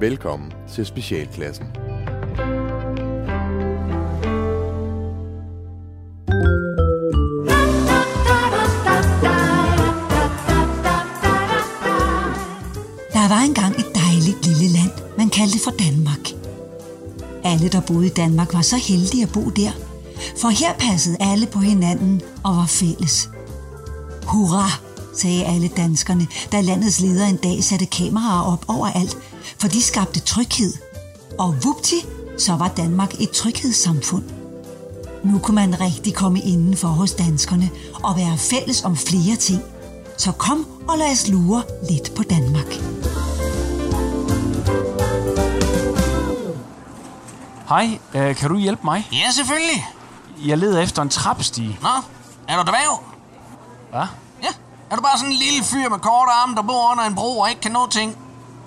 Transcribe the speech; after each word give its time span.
Velkommen 0.00 0.52
til 0.72 0.86
Specialklassen. 0.86 1.66
Der 13.12 13.28
var 13.28 13.40
engang 13.40 13.74
et 13.78 13.94
dejligt 13.94 14.46
lille 14.46 14.68
land, 14.78 14.90
man 15.18 15.30
kaldte 15.30 15.58
for 15.64 15.70
Danmark. 15.70 16.28
Alle, 17.44 17.68
der 17.68 17.80
boede 17.80 18.06
i 18.06 18.10
Danmark, 18.10 18.54
var 18.54 18.62
så 18.62 18.76
heldige 18.76 19.22
at 19.22 19.32
bo 19.32 19.50
der, 19.50 19.70
for 20.40 20.48
her 20.48 20.74
passede 20.78 21.16
alle 21.20 21.46
på 21.46 21.58
hinanden 21.58 22.22
og 22.44 22.56
var 22.56 22.66
fælles. 22.66 23.30
Hurra, 24.26 24.68
sagde 25.14 25.44
alle 25.44 25.68
danskerne, 25.68 26.26
da 26.52 26.60
landets 26.60 27.00
leder 27.00 27.26
en 27.26 27.36
dag 27.36 27.64
satte 27.64 27.86
kameraer 27.86 28.52
op 28.52 28.64
overalt, 28.68 29.18
for 29.60 29.68
de 29.68 29.82
skabte 29.82 30.20
tryghed. 30.20 30.72
Og 31.38 31.54
vupti, 31.64 31.96
så 32.38 32.52
var 32.56 32.68
Danmark 32.68 33.20
et 33.20 33.30
tryghedssamfund. 33.30 34.24
Nu 35.24 35.38
kunne 35.38 35.54
man 35.54 35.80
rigtig 35.80 36.14
komme 36.14 36.40
indenfor 36.40 36.88
hos 36.88 37.12
danskerne 37.12 37.70
og 38.04 38.16
være 38.16 38.38
fælles 38.38 38.84
om 38.84 38.96
flere 38.96 39.36
ting. 39.36 39.62
Så 40.18 40.32
kom 40.32 40.66
og 40.88 40.98
lad 40.98 41.12
os 41.12 41.28
lure 41.28 41.62
lidt 41.90 42.14
på 42.16 42.22
Danmark. 42.22 42.66
Hej, 47.68 47.98
øh, 48.14 48.36
kan 48.36 48.50
du 48.50 48.56
hjælpe 48.56 48.82
mig? 48.84 49.08
Ja, 49.12 49.30
selvfølgelig. 49.30 49.86
Jeg 50.44 50.58
leder 50.58 50.82
efter 50.82 51.02
en 51.02 51.08
trappestige. 51.08 51.78
Nå, 51.82 51.88
er 52.48 52.56
du 52.56 52.62
dværg? 52.62 53.02
Hvad? 53.90 54.06
Ja. 54.42 54.48
Er 54.90 54.96
du 54.96 55.02
bare 55.02 55.18
sådan 55.18 55.32
en 55.32 55.38
lille 55.38 55.64
fyr 55.64 55.88
med 55.88 55.98
korte 55.98 56.32
arme, 56.32 56.56
der 56.56 56.62
bor 56.62 56.90
under 56.92 57.04
en 57.04 57.14
bro 57.14 57.38
og 57.38 57.48
ikke 57.48 57.60
kan 57.60 57.72
nå 57.72 57.88
ting? 57.90 58.16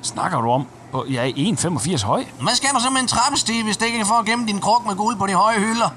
Snakker 0.02 0.41
du 0.41 0.52
om? 0.52 0.67
Hvor 0.91 1.05
Jeg 1.09 1.30
er 1.30 1.33
1,85 2.00 2.05
høj. 2.05 2.25
Hvad 2.41 2.55
skal 2.55 2.69
du 2.75 2.80
så 2.80 2.89
med 2.89 3.02
en 3.02 3.08
trappestige, 3.08 3.63
hvis 3.63 3.77
det 3.77 3.86
ikke 3.86 4.00
er 4.00 4.05
for 4.05 4.16
at 4.16 4.25
gemme 4.25 4.47
din 4.47 4.59
kruk 4.59 4.86
med 4.86 4.95
guld 4.95 5.17
på 5.17 5.27
de 5.27 5.33
høje 5.33 5.59
hylder? 5.59 5.89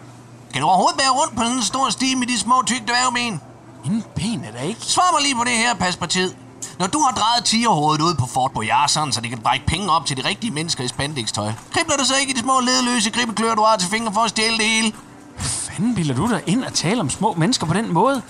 Kan 0.53 0.63
du 0.63 0.69
overhovedet 0.69 0.99
bære 0.99 1.11
rundt 1.11 1.37
på 1.37 1.43
sådan 1.43 1.57
en 1.57 1.63
stor 1.63 1.91
stige 1.91 2.17
med 2.17 2.27
de 2.27 2.39
små 2.39 2.63
tykke 2.67 2.85
dværgben? 2.85 3.41
Ingen 3.85 4.05
ben 4.15 4.45
er 4.45 4.51
der 4.53 4.61
ikke. 4.61 4.81
Svar 4.81 5.13
mig 5.13 5.23
lige 5.23 5.35
på 5.35 5.45
det 5.45 5.53
her, 5.53 5.75
pas 5.75 5.97
på 5.97 6.07
tid. 6.07 6.35
Når 6.79 6.87
du 6.87 6.99
har 6.99 7.13
drejet 7.13 7.45
tigerhovedet 7.45 8.03
ud 8.03 8.15
på 8.15 8.27
Fort 8.27 8.53
Boyard, 8.53 8.89
sådan, 8.89 9.13
så 9.13 9.21
det 9.21 9.31
kan 9.31 9.39
brække 9.39 9.67
penge 9.67 9.91
op 9.91 10.07
til 10.07 10.17
de 10.17 10.29
rigtige 10.29 10.51
mennesker 10.51 10.85
i 10.85 10.89
spandextøj, 10.89 11.53
kribler 11.73 11.97
du 11.97 12.05
så 12.05 12.15
ikke 12.21 12.33
i 12.33 12.35
de 12.37 12.41
små 12.41 12.61
ledløse 12.61 13.11
gribbeklør, 13.11 13.55
du 13.55 13.63
har 13.63 13.77
til 13.77 13.89
fingre 13.89 14.13
for 14.13 14.21
at 14.21 14.31
stjæle 14.31 14.59
det 14.59 14.67
hele? 14.67 14.93
Hvad 15.37 15.45
fanden 15.45 15.95
bilder 15.95 16.15
du 16.15 16.31
dig 16.31 16.43
ind 16.47 16.65
og 16.65 16.73
tale 16.75 17.01
om 17.01 17.11
små 17.11 17.35
mennesker 17.37 17.67
på 17.67 17.75
den 17.75 17.93
måde? 17.93 18.23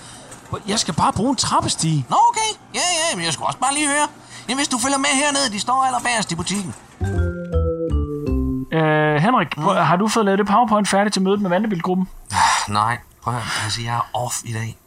Jeg 0.67 0.79
skal 0.79 0.93
bare 0.93 1.13
bruge 1.13 1.29
en 1.29 1.35
trappestige. 1.35 2.05
Nå, 2.09 2.17
okay. 2.29 2.59
Ja, 2.75 2.79
ja, 2.79 3.15
men 3.15 3.25
jeg 3.25 3.33
skulle 3.33 3.47
også 3.47 3.59
bare 3.59 3.73
lige 3.73 3.87
høre. 3.87 4.07
Jamen, 4.49 4.57
hvis 4.57 4.67
du 4.67 4.77
følger 4.77 4.97
med 4.97 5.09
hernede, 5.23 5.51
de 5.51 5.59
står 5.59 5.83
allerbærest 5.85 6.31
i 6.31 6.35
butikken. 6.35 6.73
Øh, 8.71 9.15
Henrik, 9.21 9.57
mm. 9.57 9.63
har 9.63 9.95
du 9.95 10.07
fået 10.07 10.25
lavet 10.25 10.39
det 10.39 10.47
PowerPoint 10.47 10.87
færdigt 10.87 11.13
til 11.13 11.21
mødet 11.21 11.41
med 11.41 11.49
Vandebilgruppen? 11.49 12.07
Nej, 12.69 12.97
prøv 13.21 13.35
at. 13.35 13.41
Altså, 13.63 13.81
jeg 13.81 13.95
er 13.95 14.09
off 14.13 14.35
i 14.45 14.53
dag. 14.53 14.77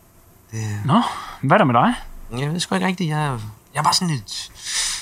Det... 0.52 0.60
Nå, 0.84 1.02
hvad 1.40 1.52
er 1.52 1.58
der 1.58 1.64
med 1.64 1.74
dig? 1.74 1.94
Jeg 2.40 2.52
ved 2.52 2.60
sgu 2.60 2.74
ikke 2.74 2.86
rigtigt. 2.86 3.10
Jeg, 3.10 3.26
er- 3.26 3.38
jeg 3.74 3.78
er 3.80 3.82
bare 3.82 3.94
sådan 3.94 4.14
lidt 4.14 4.50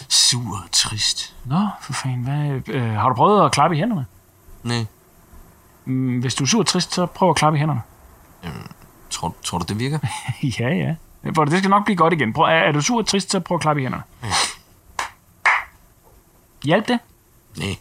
sur 0.08 0.56
og 0.64 0.70
trist. 0.72 1.34
Nå, 1.44 1.68
for 1.80 1.92
fanden, 1.92 2.22
hvad, 2.22 2.74
øh, 2.74 2.90
har 2.94 3.08
du 3.08 3.14
prøvet 3.14 3.44
at 3.44 3.52
klappe 3.52 3.76
i 3.76 3.78
hænderne? 3.80 4.06
Nej. 4.62 4.84
Mm, 5.84 6.18
Hvis 6.20 6.34
du 6.34 6.44
er 6.44 6.48
sur 6.48 6.60
og 6.60 6.66
trist, 6.66 6.94
så 6.94 7.06
prøv 7.06 7.30
at 7.30 7.36
klappe 7.36 7.56
i 7.56 7.60
hænderne. 7.60 7.82
Tror, 9.10 9.34
tror 9.44 9.58
du, 9.58 9.64
det 9.68 9.78
virker? 9.78 9.98
ja, 10.60 10.68
ja. 10.68 10.94
For 11.34 11.44
det 11.44 11.58
skal 11.58 11.70
nok 11.70 11.84
blive 11.84 11.96
godt 11.96 12.12
igen. 12.12 12.32
Prøv, 12.32 12.44
er, 12.44 12.48
er 12.48 12.72
du 12.72 12.80
sur 12.80 12.98
og 12.98 13.06
trist, 13.06 13.30
så 13.30 13.40
prøv 13.40 13.54
at 13.54 13.60
klappe 13.60 13.82
i 13.82 13.84
hænderne. 13.84 14.04
Hjælp 16.64 16.88
det? 16.88 16.98
Nej, 17.56 17.76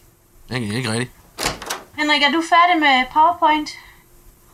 ikke, 0.50 0.74
ikke 0.74 0.92
rigtigt. 0.92 1.12
Henrik, 1.98 2.22
er 2.22 2.30
du 2.32 2.42
færdig 2.50 2.80
med 2.80 3.04
PowerPoint? 3.12 3.70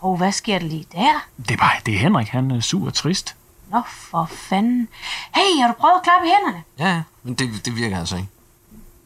Åh, 0.02 0.10
oh, 0.10 0.18
hvad 0.18 0.32
sker 0.32 0.58
der 0.58 0.66
lige 0.66 0.86
der? 0.92 1.26
Det 1.36 1.50
er 1.50 1.56
bare, 1.56 1.72
det 1.86 1.94
er 1.94 1.98
Henrik, 1.98 2.28
han 2.28 2.50
er 2.50 2.60
sur 2.60 2.86
og 2.86 2.94
trist. 2.94 3.36
Nå, 3.70 3.82
for 3.86 4.24
fanden. 4.24 4.88
Hey, 5.34 5.60
har 5.62 5.68
du 5.68 5.74
prøvet 5.80 5.96
at 5.96 6.02
klappe 6.02 6.26
i 6.26 6.30
hænderne? 6.30 6.62
Ja, 6.78 7.02
men 7.22 7.34
det, 7.34 7.64
det 7.64 7.76
virker 7.76 7.98
altså 7.98 8.16
ikke. 8.16 8.28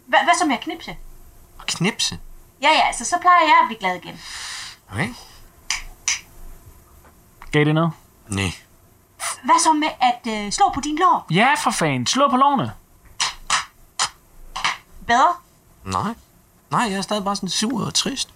Hva, 0.07 0.19
hvad 0.25 0.35
så 0.39 0.47
med 0.47 0.55
at 0.55 0.61
knipse? 0.61 0.97
Og 1.59 1.67
knipse. 1.67 2.19
Ja, 2.63 2.69
ja, 2.69 2.87
altså, 2.87 3.05
så 3.05 3.17
plejer 3.21 3.41
jeg 3.41 3.59
at 3.63 3.67
blive 3.67 3.79
glad 3.79 3.97
igen. 3.97 4.21
Okay. 4.93 5.09
Gav 7.53 7.65
det 7.65 7.75
noget? 7.75 7.93
Nej. 8.29 8.53
Hvad 9.43 9.63
så 9.63 9.73
med 9.73 9.89
at 10.01 10.45
øh, 10.47 10.53
slå 10.53 10.71
på 10.75 10.81
din 10.81 10.99
lår? 10.99 11.27
Ja, 11.31 11.49
for 11.59 11.71
fanden. 11.71 12.07
Slå 12.07 12.29
på 12.31 12.37
lårene. 12.37 12.73
Bedre? 15.07 15.33
Nej. 15.85 16.15
Nej, 16.71 16.81
jeg 16.91 16.93
er 16.99 17.03
stadig 17.03 17.25
bare 17.25 17.37
sådan 17.37 17.49
sur 17.49 17.87
og 17.87 17.95
trist. 17.95 18.29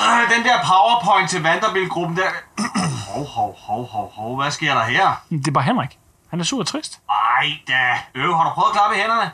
Øh, 0.00 0.36
den 0.36 0.44
der 0.44 0.56
powerpoint 0.64 1.30
til 1.30 1.42
Vanderbilt-gruppen 1.42 2.16
der... 2.16 2.30
hov, 3.14 3.24
hov, 3.26 3.56
hov, 3.58 3.86
hov, 3.88 4.12
hov. 4.14 4.36
Hvad 4.36 4.50
sker 4.50 4.74
der 4.74 4.84
her? 4.84 5.12
Det 5.30 5.48
er 5.48 5.52
bare 5.52 5.64
Henrik. 5.64 5.98
Han 6.28 6.40
er 6.40 6.44
sur 6.44 6.60
og 6.60 6.66
trist. 6.66 7.00
Ej 7.10 7.46
da. 7.68 7.98
Øv, 8.14 8.34
har 8.34 8.44
du 8.44 8.50
prøvet 8.54 8.68
at 8.68 8.72
klappe 8.72 8.96
i 8.96 9.00
hænderne? 9.00 9.30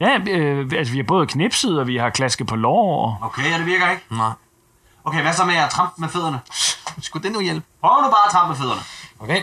Ja, 0.00 0.18
øh, 0.32 0.70
altså 0.78 0.92
vi 0.92 0.98
har 0.98 1.04
både 1.04 1.26
knipset, 1.26 1.80
og 1.80 1.86
vi 1.86 1.96
har 1.96 2.10
klasket 2.10 2.46
på 2.46 2.56
lår. 2.56 3.06
Og... 3.06 3.26
Okay, 3.26 3.50
ja, 3.50 3.58
det 3.58 3.66
virker 3.66 3.90
ikke. 3.90 4.02
Nej. 4.10 4.30
Okay, 5.04 5.22
hvad 5.22 5.32
så 5.32 5.44
med 5.44 5.54
at 5.54 5.70
trampe 5.70 6.00
med 6.00 6.08
fødderne? 6.08 6.40
Skulle 7.02 7.22
det 7.24 7.32
nu 7.32 7.40
hjælpe? 7.40 7.66
Prøv 7.80 8.02
nu 8.02 8.08
bare 8.08 8.26
at 8.26 8.32
trampe 8.32 8.48
med 8.48 8.56
fødderne. 8.56 8.80
Okay. 9.20 9.42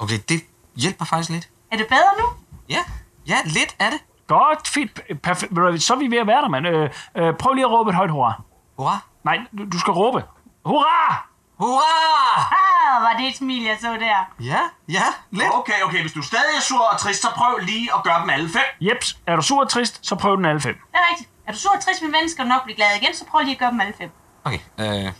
Okay, 0.00 0.18
det 0.28 0.40
hjælper 0.76 1.04
faktisk 1.04 1.30
lidt. 1.30 1.48
Er 1.72 1.76
det 1.76 1.86
bedre 1.88 2.12
nu? 2.18 2.26
Ja, 2.68 2.78
ja, 3.26 3.36
lidt 3.44 3.76
er 3.78 3.90
det. 3.90 4.00
Godt, 4.26 4.68
fint, 4.68 5.00
perfekt. 5.22 5.82
Så 5.82 5.94
er 5.94 5.98
vi 5.98 6.10
ved 6.10 6.18
at 6.18 6.26
være 6.26 6.42
der, 6.42 6.48
mand. 6.48 6.66
Øh, 6.66 6.90
øh, 7.16 7.34
prøv 7.34 7.52
lige 7.54 7.64
at 7.64 7.70
råbe 7.70 7.90
et 7.90 7.96
højt 7.96 8.10
hurra. 8.10 8.42
Hurra. 8.78 8.98
Nej, 9.24 9.38
du, 9.58 9.64
du 9.72 9.78
skal 9.78 9.92
råbe. 9.92 10.24
Hurra! 10.64 11.26
Hurra! 11.58 12.40
Ah, 12.52 13.02
var 13.02 13.14
det 13.18 13.28
et 13.28 13.36
smil, 13.36 13.62
jeg 13.62 13.76
så 13.80 13.92
der. 13.92 14.44
Ja, 14.44 14.60
ja, 14.88 15.02
lidt. 15.30 15.54
Okay, 15.54 15.82
okay, 15.84 16.00
hvis 16.00 16.12
du 16.12 16.22
stadig 16.22 16.56
er 16.56 16.60
sur 16.60 16.84
og 16.92 16.98
trist, 16.98 17.22
så 17.22 17.28
prøv 17.36 17.58
lige 17.58 17.88
at 17.96 18.02
gøre 18.04 18.20
dem 18.20 18.30
alle 18.30 18.48
fem. 18.48 18.62
Jeps, 18.80 19.18
er 19.26 19.36
du 19.36 19.42
sur 19.42 19.60
og 19.60 19.68
trist, 19.68 20.06
så 20.06 20.14
prøv 20.14 20.36
den 20.36 20.44
alle 20.44 20.60
fem. 20.60 20.74
Det 20.74 20.98
er 20.98 21.10
rigtigt. 21.10 21.30
Er 21.46 21.52
du 21.52 21.58
sur 21.58 21.70
og 21.74 21.80
trist 21.80 22.02
med 22.02 22.10
mennesker, 22.10 22.42
og 22.42 22.48
nok 22.48 22.64
blive 22.64 22.76
glad 22.76 22.86
igen, 23.02 23.14
så 23.14 23.24
prøv 23.24 23.40
lige 23.40 23.52
at 23.52 23.58
gøre 23.58 23.70
dem 23.70 23.80
alle 23.80 23.94
fem. 23.98 24.10
Okay, 24.44 24.58
øh... 24.78 25.12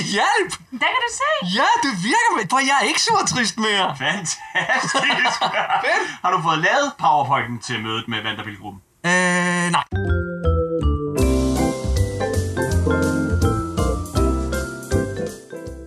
det 0.00 0.08
hjalp! 0.16 0.52
Der 0.82 0.88
kan 0.94 1.00
du 1.06 1.10
se. 1.20 1.30
Ja, 1.58 1.70
det 1.84 1.92
virker, 2.08 2.30
med, 2.36 2.44
for 2.50 2.58
jeg 2.58 2.76
er 2.82 2.86
ikke 2.90 3.02
sur 3.02 3.22
trist 3.32 3.58
mere. 3.58 3.96
Fantastisk. 3.98 5.36
har 6.24 6.30
du 6.34 6.42
fået 6.42 6.58
lavet 6.58 6.88
powerpointen 6.98 7.58
til 7.58 7.82
mødet 7.82 8.08
med 8.08 8.22
Vanderbilt-gruppen? 8.22 8.80
Øh, 9.06 9.66
nej. 9.76 9.84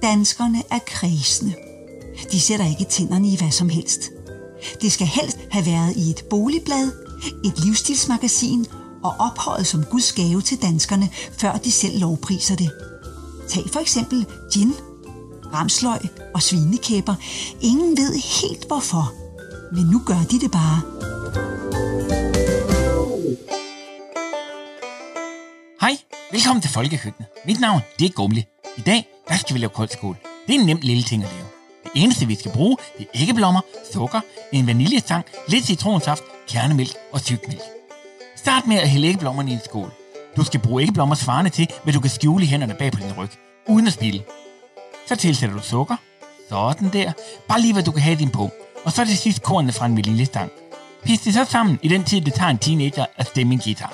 Danskerne 0.01 0.59
er 0.71 0.79
kredsende. 0.87 1.55
De 2.31 2.41
sætter 2.41 2.65
ikke 2.65 2.85
tænderne 2.85 3.27
i 3.27 3.37
hvad 3.37 3.51
som 3.51 3.69
helst. 3.69 4.01
Det 4.81 4.91
skal 4.91 5.07
helst 5.07 5.37
have 5.51 5.65
været 5.65 5.95
i 5.95 6.09
et 6.09 6.23
boligblad, 6.29 6.91
et 7.45 7.59
livsstilsmagasin 7.65 8.65
og 9.03 9.15
ophøjet 9.19 9.67
som 9.67 9.83
Guds 9.91 10.13
gave 10.13 10.41
til 10.41 10.61
danskerne, 10.61 11.09
før 11.39 11.53
de 11.53 11.71
selv 11.71 11.99
lovpriser 11.99 12.55
det. 12.55 12.92
Tag 13.49 13.63
for 13.73 13.79
eksempel 13.79 14.25
gin, 14.53 14.73
ramsløg 15.53 15.99
og 16.33 16.41
svinekæber. 16.41 17.15
Ingen 17.61 17.97
ved 17.97 18.13
helt 18.41 18.67
hvorfor, 18.67 19.13
men 19.75 19.85
nu 19.85 20.01
gør 20.05 20.19
de 20.31 20.39
det 20.39 20.51
bare. 20.51 20.81
Hej, 25.81 25.97
velkommen 26.31 26.61
til 26.61 26.71
Folkekøkkenet. 26.71 27.27
Mit 27.45 27.59
navn, 27.59 27.81
det 27.99 28.05
er 28.05 28.13
Gumle. 28.13 28.43
I 28.77 28.81
dag, 28.81 29.07
der 29.27 29.35
skal 29.35 29.53
vi 29.53 29.59
lave 29.59 29.69
koldskål. 29.69 30.17
Det 30.47 30.55
er 30.55 30.59
en 30.59 30.65
nem 30.65 30.79
lille 30.81 31.03
ting 31.03 31.23
at 31.23 31.29
lave. 31.29 31.47
Det 31.83 32.03
eneste, 32.03 32.25
vi 32.25 32.35
skal 32.35 32.51
bruge, 32.51 32.77
det 32.97 33.07
er 33.13 33.21
æggeblommer, 33.21 33.61
sukker, 33.93 34.21
en 34.53 34.67
vaniljestang, 34.67 35.25
lidt 35.47 35.65
citronsaft, 35.65 36.23
kernemælk 36.47 36.95
og 37.11 37.21
tykmælk. 37.21 37.61
Start 38.35 38.67
med 38.67 38.75
at 38.77 38.89
hælde 38.89 39.07
æggeblommerne 39.07 39.51
i 39.51 39.53
en 39.53 39.59
skål. 39.65 39.91
Du 40.37 40.43
skal 40.43 40.59
bruge 40.59 40.81
æggeblommer 40.81 41.15
svarende 41.15 41.49
til, 41.49 41.67
hvad 41.83 41.93
du 41.93 41.99
kan 41.99 42.09
skjule 42.09 42.43
i 42.43 42.47
hænderne 42.47 42.75
bag 42.79 42.91
på 42.91 42.99
din 42.99 43.13
ryg, 43.17 43.29
uden 43.67 43.87
at 43.87 43.93
spille. 43.93 44.23
Så 45.07 45.15
tilsætter 45.15 45.55
du 45.57 45.63
sukker. 45.63 45.95
Sådan 46.49 46.89
der. 46.93 47.11
Bare 47.47 47.61
lige, 47.61 47.73
hvad 47.73 47.83
du 47.83 47.91
kan 47.91 48.01
have 48.01 48.19
din 48.19 48.29
på. 48.29 48.49
Og 48.85 48.91
så 48.91 49.05
til 49.05 49.17
sidst 49.17 49.43
kornene 49.43 49.73
fra 49.73 49.85
en 49.85 49.97
vaniljestang. 49.97 50.51
Pis 51.03 51.19
det 51.21 51.33
så 51.33 51.45
sammen 51.45 51.79
i 51.81 51.87
den 51.87 52.03
tid, 52.03 52.21
det 52.21 52.33
tager 52.33 52.49
en 52.49 52.57
teenager 52.57 53.05
at 53.17 53.27
stemme 53.27 53.53
en 53.53 53.59
guitar. 53.59 53.93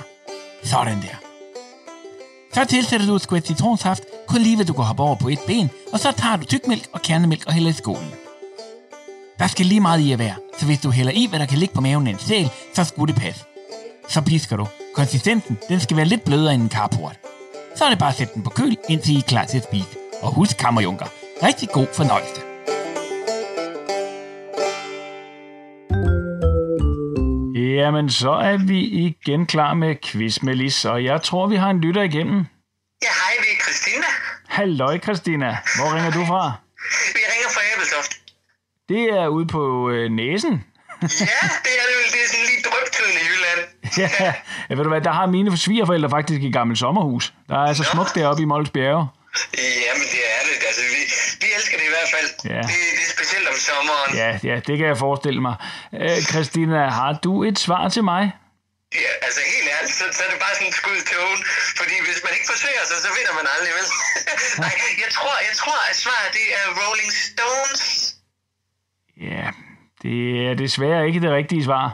Sådan 0.64 1.02
der. 1.02 1.16
Så 2.54 2.66
tilsætter 2.66 3.08
du 3.08 3.16
et 3.16 3.22
skvæt 3.22 3.48
citronsaft, 3.48 4.04
kun 4.28 4.42
lige 4.42 4.56
hvad 4.56 4.66
du 4.66 4.74
kan 4.74 4.84
hoppe 4.84 5.04
over 5.04 5.16
på 5.16 5.30
et 5.30 5.40
ben, 5.48 5.70
og 5.94 6.00
så 6.00 6.12
tager 6.12 6.36
du 6.36 6.46
tykmælk 6.46 6.88
og 6.94 7.02
kernemælk 7.02 7.46
og 7.48 7.54
hælder 7.54 7.70
i 7.70 7.74
skålen. 7.74 8.12
Der 9.40 9.48
skal 9.48 9.66
lige 9.66 9.82
meget 9.82 10.00
i 10.00 10.12
at 10.12 10.20
være, 10.20 10.36
så 10.60 10.66
hvis 10.66 10.80
du 10.80 10.92
hælder 10.92 11.12
i, 11.12 11.26
hvad 11.30 11.40
der 11.40 11.46
kan 11.46 11.58
ligge 11.58 11.76
på 11.76 11.82
maven 11.82 12.08
af 12.08 12.12
en 12.12 12.20
sæl, 12.20 12.50
så 12.74 12.84
skulle 12.84 13.14
det 13.14 13.22
passe. 13.22 13.44
Så 14.10 14.22
pisker 14.22 14.58
du. 14.58 14.68
Konsistensen 15.00 15.58
den 15.70 15.80
skal 15.80 15.98
være 15.98 16.06
lidt 16.06 16.24
blødere 16.26 16.54
end 16.54 16.64
en 16.64 16.70
carport. 16.70 17.16
Så 17.76 17.86
er 17.86 17.90
det 17.90 18.00
bare 18.00 18.10
at 18.10 18.16
sætte 18.16 18.34
den 18.34 18.44
på 18.44 18.50
køl, 18.50 18.78
indtil 18.90 19.16
I 19.16 19.18
er 19.18 19.28
klar 19.28 19.46
til 19.46 19.58
at 19.58 19.64
spise. 19.64 19.88
Og 20.22 20.34
husk, 20.34 20.58
kammerjunker, 20.58 21.06
rigtig 21.44 21.70
god 21.70 21.88
fornøjelse. 21.94 22.42
Jamen, 27.76 28.10
så 28.10 28.32
er 28.32 28.58
vi 28.68 28.80
igen 28.80 29.46
klar 29.46 29.74
med 29.74 29.96
quiz, 30.06 30.42
Melis, 30.42 30.86
og 30.86 31.04
jeg 31.04 31.22
tror, 31.22 31.48
vi 31.48 31.56
har 31.56 31.70
en 31.70 31.82
lytter 31.82 32.02
igennem. 32.02 32.46
Ja, 33.04 33.14
hej, 33.22 33.34
vi 33.44 33.48
er 33.56 33.62
Christina. 33.64 34.08
Halløj, 34.48 35.00
Christina. 35.00 35.58
Hvor 35.78 35.96
ringer 35.96 36.12
du 36.12 36.26
fra? 36.26 36.54
Vi 37.16 37.22
ringer 37.32 37.50
fra 37.56 37.62
Æbeltoft. 37.74 38.12
Det 38.90 39.04
er 39.20 39.28
ude 39.28 39.48
på 39.48 39.90
øh, 39.90 40.12
næsen. 40.12 40.64
ja, 41.02 41.08
det 41.66 41.74
er 41.82 41.86
det 41.90 41.96
vel. 42.00 42.08
Det 42.14 42.22
er 42.26 42.30
sådan 42.34 42.39
ja, 43.98 44.10
ja, 44.20 44.34
ved 44.76 44.84
du 44.84 44.90
hvad, 44.90 45.02
der 45.02 45.12
har 45.12 45.26
mine 45.26 45.58
svigerforældre 45.58 46.10
faktisk 46.10 46.44
et 46.44 46.54
gammelt 46.54 46.80
sommerhus. 46.80 47.34
Der 47.50 47.56
er 47.56 47.68
altså 47.68 47.84
smukt 47.84 48.16
deroppe 48.16 48.42
i 48.42 48.46
Mols 48.46 48.70
Bjerge. 48.70 49.08
Jamen, 49.88 50.08
det 50.14 50.24
er 50.36 50.42
det. 50.48 50.56
Altså, 50.70 50.82
vi, 50.96 51.02
vi 51.42 51.48
elsker 51.58 51.78
det 51.78 51.86
i 51.92 51.94
hvert 51.96 52.12
fald. 52.16 52.30
Ja. 52.54 52.62
Det, 52.70 52.80
det 52.98 53.04
er 53.08 53.12
specielt 53.18 53.48
om 53.54 53.58
sommeren. 53.70 54.12
Ja, 54.22 54.30
ja, 54.50 54.56
det 54.68 54.78
kan 54.78 54.88
jeg 54.88 54.98
forestille 54.98 55.42
mig. 55.42 55.56
Øh, 55.94 56.22
Christina, 56.32 56.90
har 57.00 57.14
du 57.24 57.44
et 57.44 57.60
svar 57.60 57.90
til 57.90 58.04
mig? 58.04 58.24
Ja, 58.96 59.12
altså 59.26 59.42
helt 59.54 59.68
ærligt, 59.76 59.96
så, 60.00 60.06
så 60.18 60.22
er 60.26 60.30
det 60.34 60.40
bare 60.46 60.54
sådan 60.58 60.68
et 60.74 60.78
skud 60.82 60.98
i 61.04 61.06
tågen. 61.12 61.42
Fordi 61.80 61.96
hvis 62.08 62.20
man 62.26 62.32
ikke 62.38 62.48
forsøger 62.54 62.84
sig, 62.90 62.98
så 63.06 63.10
vinder 63.18 63.34
man 63.40 63.46
aldrig, 63.56 63.72
vel? 63.80 63.88
Nej, 64.64 64.76
jeg 65.04 65.10
tror, 65.18 65.36
jeg 65.50 65.56
tror, 65.62 65.80
at 65.90 65.96
svaret 66.04 66.30
det 66.38 66.48
er 66.60 66.66
Rolling 66.82 67.12
Stones. 67.28 67.84
Ja, 69.30 69.46
det 70.04 70.18
er 70.48 70.54
desværre 70.64 71.08
ikke 71.08 71.20
det 71.26 71.32
rigtige 71.40 71.64
svar. 71.64 71.86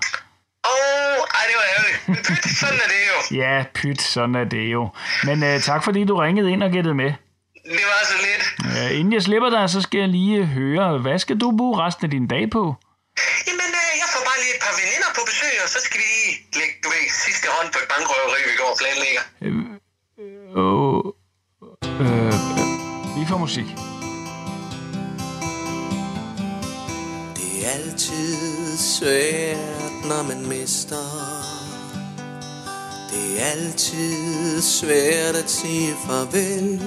Åh, 0.65 0.71
oh, 0.71 1.17
ej, 1.37 1.43
det 1.49 1.55
var 1.61 1.67
ærgerligt. 1.75 1.99
Men 2.07 2.17
pyt, 2.27 2.43
sådan 2.61 2.79
er 2.85 2.89
det 2.95 3.01
jo. 3.11 3.17
Ja, 3.43 3.53
pyt, 3.77 4.01
sådan 4.01 4.35
er 4.35 4.43
det 4.55 4.65
jo. 4.75 4.81
Men 5.27 5.43
øh, 5.43 5.61
tak 5.69 5.83
fordi 5.83 6.03
du 6.05 6.15
ringede 6.15 6.51
ind 6.53 6.63
og 6.63 6.71
gættede 6.71 6.95
med. 6.95 7.11
Det 7.79 7.85
var 7.91 8.01
så 8.11 8.17
lidt. 8.27 8.43
Øh, 8.77 8.99
inden 8.99 9.13
jeg 9.13 9.23
slipper 9.27 9.49
dig, 9.49 9.69
så 9.69 9.81
skal 9.81 9.99
jeg 9.99 10.09
lige 10.09 10.45
høre, 10.45 10.97
hvad 10.97 11.19
skal 11.19 11.37
du 11.37 11.47
bruge 11.57 11.75
resten 11.85 12.03
af 12.05 12.11
din 12.11 12.27
dag 12.27 12.43
på? 12.55 12.63
Jamen, 13.47 13.71
øh, 13.81 13.91
jeg 14.01 14.07
får 14.13 14.21
bare 14.29 14.39
lige 14.43 14.53
et 14.57 14.61
par 14.65 14.75
veninder 14.81 15.09
på 15.17 15.21
besøg, 15.29 15.55
og 15.63 15.69
så 15.73 15.79
skal 15.85 15.97
vi 16.01 16.07
lige 16.15 16.33
lægge, 16.59 16.75
du 16.83 16.87
ved, 16.93 17.03
sidste 17.25 17.45
hånd 17.55 17.67
på 17.73 17.79
et 17.83 17.87
bankrøveri, 17.93 18.39
vi 18.51 18.55
går 18.61 18.69
og 18.73 18.77
planlægger. 18.81 19.23
Åh, 20.63 21.03
øh, 22.01 22.25
øh, 22.25 22.33
vi 23.17 23.23
får 23.29 23.37
musik. 23.45 23.67
Det 27.37 27.51
er 27.65 27.69
altid 27.77 28.77
svært, 28.77 29.74
når 30.09 30.23
man 30.23 30.47
mister. 30.47 31.05
Det 33.11 33.41
er 33.41 33.45
altid 33.45 34.61
svært 34.61 35.35
at 35.35 35.49
sige 35.49 35.93
farvel. 36.07 36.81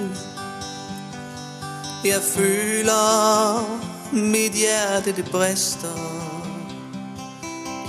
Jeg 2.05 2.21
føler, 2.21 3.79
mit 4.11 4.51
hjerte 4.51 5.11
det 5.11 5.25
brister. 5.31 5.99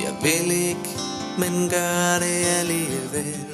Jeg 0.00 0.14
vil 0.22 0.50
ikke, 0.50 0.90
men 1.38 1.68
gør 1.70 2.18
det 2.18 2.46
alligevel. 2.60 3.46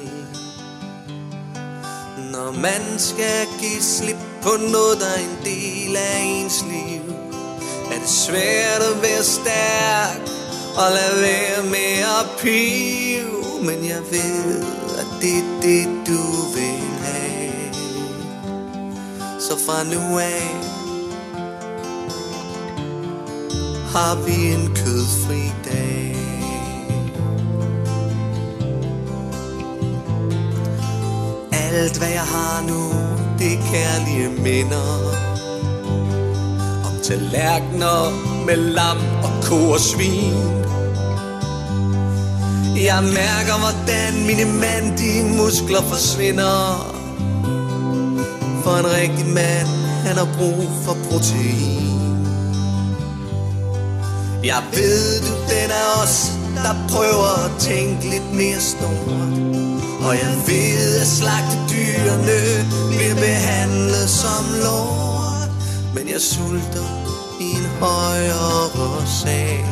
Når 2.31 2.51
man 2.51 2.99
skal 2.99 3.47
give 3.59 3.81
slip 3.81 4.17
på 4.41 4.49
noget, 4.71 4.99
der 4.99 5.07
er 5.07 5.19
en 5.19 5.37
del 5.45 5.95
af 5.95 6.21
ens 6.23 6.65
liv 6.69 7.17
er 7.91 7.99
det 7.99 8.09
svært 8.09 8.81
at 8.81 9.01
være 9.01 9.23
stærk 9.23 10.36
og 10.81 10.91
lad 10.97 11.19
være 11.21 11.63
med 11.63 11.93
at 12.19 12.25
pive 12.41 13.37
Men 13.61 13.85
jeg 13.85 14.01
ved, 14.11 14.63
at 15.01 15.07
det 15.21 15.37
er 15.37 15.61
det, 15.61 15.87
du 16.07 16.21
vil 16.55 16.81
have. 17.03 17.73
Så 19.39 19.53
fra 19.65 19.83
nu 19.83 20.17
af 20.19 20.57
har 23.93 24.15
vi 24.25 24.53
en 24.53 24.75
kødfri 24.75 25.43
dag. 25.65 26.15
Alt 31.51 31.97
hvad 31.97 32.09
jeg 32.09 32.27
har 32.35 32.61
nu, 32.67 32.91
det 33.39 33.53
er 33.53 33.61
kærlige 33.71 34.29
minder. 34.29 34.89
Om 36.85 37.01
tallerkener 37.03 38.11
med 38.45 38.55
lam 38.55 38.97
ko 39.47 39.69
og 39.69 39.79
svin. 39.79 40.33
Jeg 42.89 43.03
mærker, 43.03 43.55
hvordan 43.63 44.11
mine 44.27 44.45
mandige 44.45 45.23
muskler 45.23 45.81
forsvinder. 45.81 46.57
For 48.63 48.77
en 48.77 48.85
rigtig 48.99 49.25
mand, 49.25 49.67
han 50.05 50.15
har 50.17 50.29
brug 50.37 50.69
for 50.85 50.97
protein. 51.09 51.87
Jeg 54.43 54.61
ved, 54.73 55.21
du 55.27 55.33
den 55.51 55.69
er 55.81 56.03
os, 56.03 56.31
der 56.55 56.75
prøver 56.89 57.45
at 57.45 57.51
tænke 57.59 58.09
lidt 58.09 58.33
mere 58.33 58.59
stort. 58.59 59.33
Og 60.07 60.13
jeg 60.23 60.33
ved, 60.47 60.99
at 61.01 61.07
slagte 61.07 61.57
dyrene 61.71 62.41
bliver 62.89 63.15
behandlet 63.15 64.09
som 64.09 64.43
lort. 64.63 65.49
Men 65.95 66.09
jeg 66.13 66.21
sulter 66.21 67.16
højere 67.79 69.07
sag. 69.07 69.65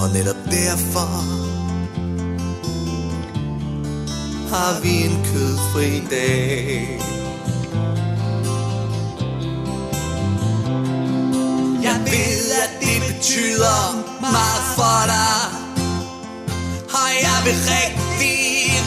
Og 0.00 0.08
netop 0.14 0.36
derfor 0.50 1.44
Har 4.54 4.80
vi 4.82 5.04
en 5.04 5.24
kødfri 5.24 6.02
dag. 6.10 7.00
Jeg 11.82 12.00
ved, 12.04 12.52
at 12.62 12.70
det 12.80 13.14
betyder 13.14 13.80
meget 14.20 14.62
for 14.76 15.00
dig. 15.06 15.64
Og 16.92 17.10
jeg 17.22 17.38
vil 17.44 17.54
rigtig, 17.54 18.38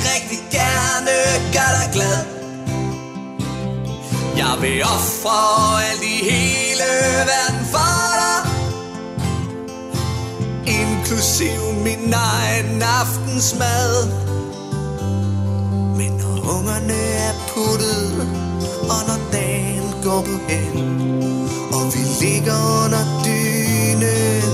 rigtig 0.09 0.39
gerne 0.51 1.12
gøre 1.53 1.74
dig 1.83 1.89
glad 1.94 2.37
jeg 4.38 4.57
vil 4.62 4.84
ofre 4.84 5.84
alt 5.89 6.04
i 6.04 6.18
hele 6.31 6.89
verden 7.30 7.66
for 7.74 8.06
dig 8.19 8.42
Inklusiv 10.80 11.62
min 11.84 12.13
egen 12.13 12.81
aftensmad. 12.81 14.07
Men 15.98 16.12
når 16.12 16.57
ungerne 16.57 17.00
er 17.28 17.34
puttet 17.50 18.28
Og 18.94 19.01
når 19.07 19.19
dagen 19.31 19.94
går 20.04 20.22
på 20.22 20.38
hen 20.48 20.78
Og 21.72 21.86
vi 21.94 22.25
ligger 22.25 22.84
under 22.84 23.03
dynen 23.25 24.53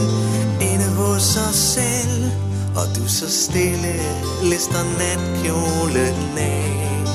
Inde 0.62 0.90
hos 0.96 1.38
os 1.38 1.56
selv 1.56 2.32
Og 2.76 2.86
du 2.96 3.08
så 3.08 3.32
stille 3.44 3.96
lister 4.44 4.84
natkjolen 5.00 6.38
af 6.38 7.13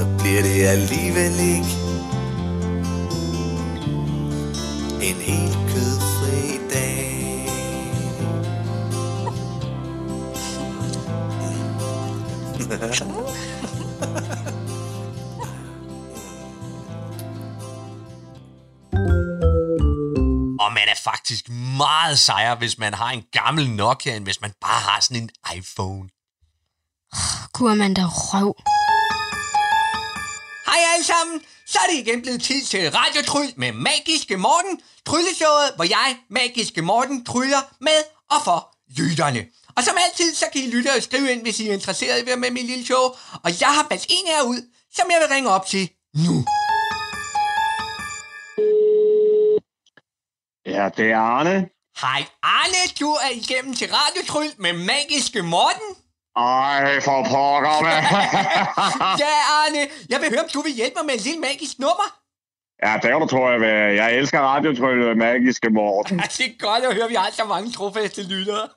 så 0.00 0.06
bliver 0.18 0.42
det 0.42 0.66
alligevel 0.66 1.40
ikke 1.40 1.76
en 5.02 5.16
helt 5.16 5.58
kødfri 5.72 6.58
dag. 6.70 7.10
Og 20.60 20.72
man 20.72 20.88
er 20.88 21.00
faktisk 21.04 21.48
meget 21.76 22.18
sejere, 22.18 22.56
hvis 22.56 22.78
man 22.78 22.94
har 22.94 23.10
en 23.10 23.24
gammel 23.32 23.70
Nokia, 23.70 24.16
end 24.16 24.24
hvis 24.24 24.40
man 24.40 24.52
bare 24.60 24.80
har 24.80 25.00
sådan 25.00 25.22
en 25.22 25.30
iPhone. 25.56 26.08
Kunne 27.52 27.76
man 27.76 27.94
da 27.94 28.02
røv. 28.02 28.54
Hej 30.70 30.80
alle 30.94 31.04
sammen, 31.04 31.40
så 31.66 31.78
er 31.82 31.90
det 31.90 31.98
igen 31.98 32.22
blevet 32.22 32.42
tid 32.42 32.64
til 32.64 32.90
Radiotryl 32.90 33.52
med 33.56 33.72
Magiske 33.72 34.36
Morten. 34.36 34.80
Trylleshowet, 35.06 35.70
hvor 35.76 35.84
jeg, 35.84 36.16
Magiske 36.30 36.82
Morten, 36.82 37.24
tryller 37.24 37.62
med 37.80 38.00
og 38.30 38.40
for 38.44 38.76
lytterne. 38.98 39.46
Og 39.76 39.82
som 39.82 39.96
altid, 40.04 40.34
så 40.34 40.46
kan 40.52 40.62
I 40.62 40.70
lytte 40.70 40.90
og 40.96 41.02
skrive 41.02 41.32
ind, 41.32 41.42
hvis 41.42 41.60
I 41.60 41.68
er 41.68 41.72
interesseret 41.72 42.28
i 42.28 42.30
at 42.30 42.38
med 42.38 42.50
mit 42.50 42.66
lille 42.66 42.84
show. 42.84 43.04
Og 43.44 43.50
jeg 43.60 43.68
har 43.76 43.86
valgt 43.90 44.06
en 44.08 44.26
af 44.28 44.36
jer 44.38 44.42
ud, 44.42 44.60
som 44.96 45.06
jeg 45.10 45.18
vil 45.20 45.34
ringe 45.34 45.50
op 45.50 45.66
til 45.66 45.90
nu. 46.14 46.36
Ja, 50.66 50.88
det 50.96 51.06
er 51.10 51.18
Arne. 51.18 51.68
Hej 52.00 52.22
Arne, 52.42 52.82
du 53.00 53.10
er 53.12 53.30
igennem 53.42 53.74
til 53.74 53.88
Radiotryl 53.92 54.50
med 54.58 54.72
Magiske 54.72 55.42
Morten. 55.42 55.88
Ej, 56.40 57.00
for 57.06 57.18
pokker, 57.32 57.76
mand. 57.86 58.04
ja, 59.24 59.34
Arne, 59.58 59.80
jeg 60.12 60.18
vil 60.20 60.28
høre, 60.32 60.40
om 60.46 60.50
du 60.54 60.60
vil 60.66 60.72
hjælpe 60.72 60.94
mig 60.98 61.06
med 61.06 61.14
en 61.14 61.20
lille 61.20 61.40
magisk 61.40 61.78
nummer. 61.78 62.06
ja, 62.84 62.92
det 63.02 63.02
kan 63.10 63.20
du 63.20 63.26
tro, 63.26 63.48
jeg. 63.48 63.96
Jeg 63.96 64.08
elsker 64.18 64.40
radiotryllet 64.40 65.16
magiske 65.18 65.70
Morten. 65.70 66.16
Ja, 66.20 66.26
det 66.38 66.46
er 66.46 66.54
godt 66.66 66.84
at 66.84 66.94
høre, 66.94 67.08
vi 67.08 67.14
har 67.14 67.30
så 67.32 67.44
mange 67.44 67.72
trofaste 67.72 68.22
lyttere. 68.22 68.68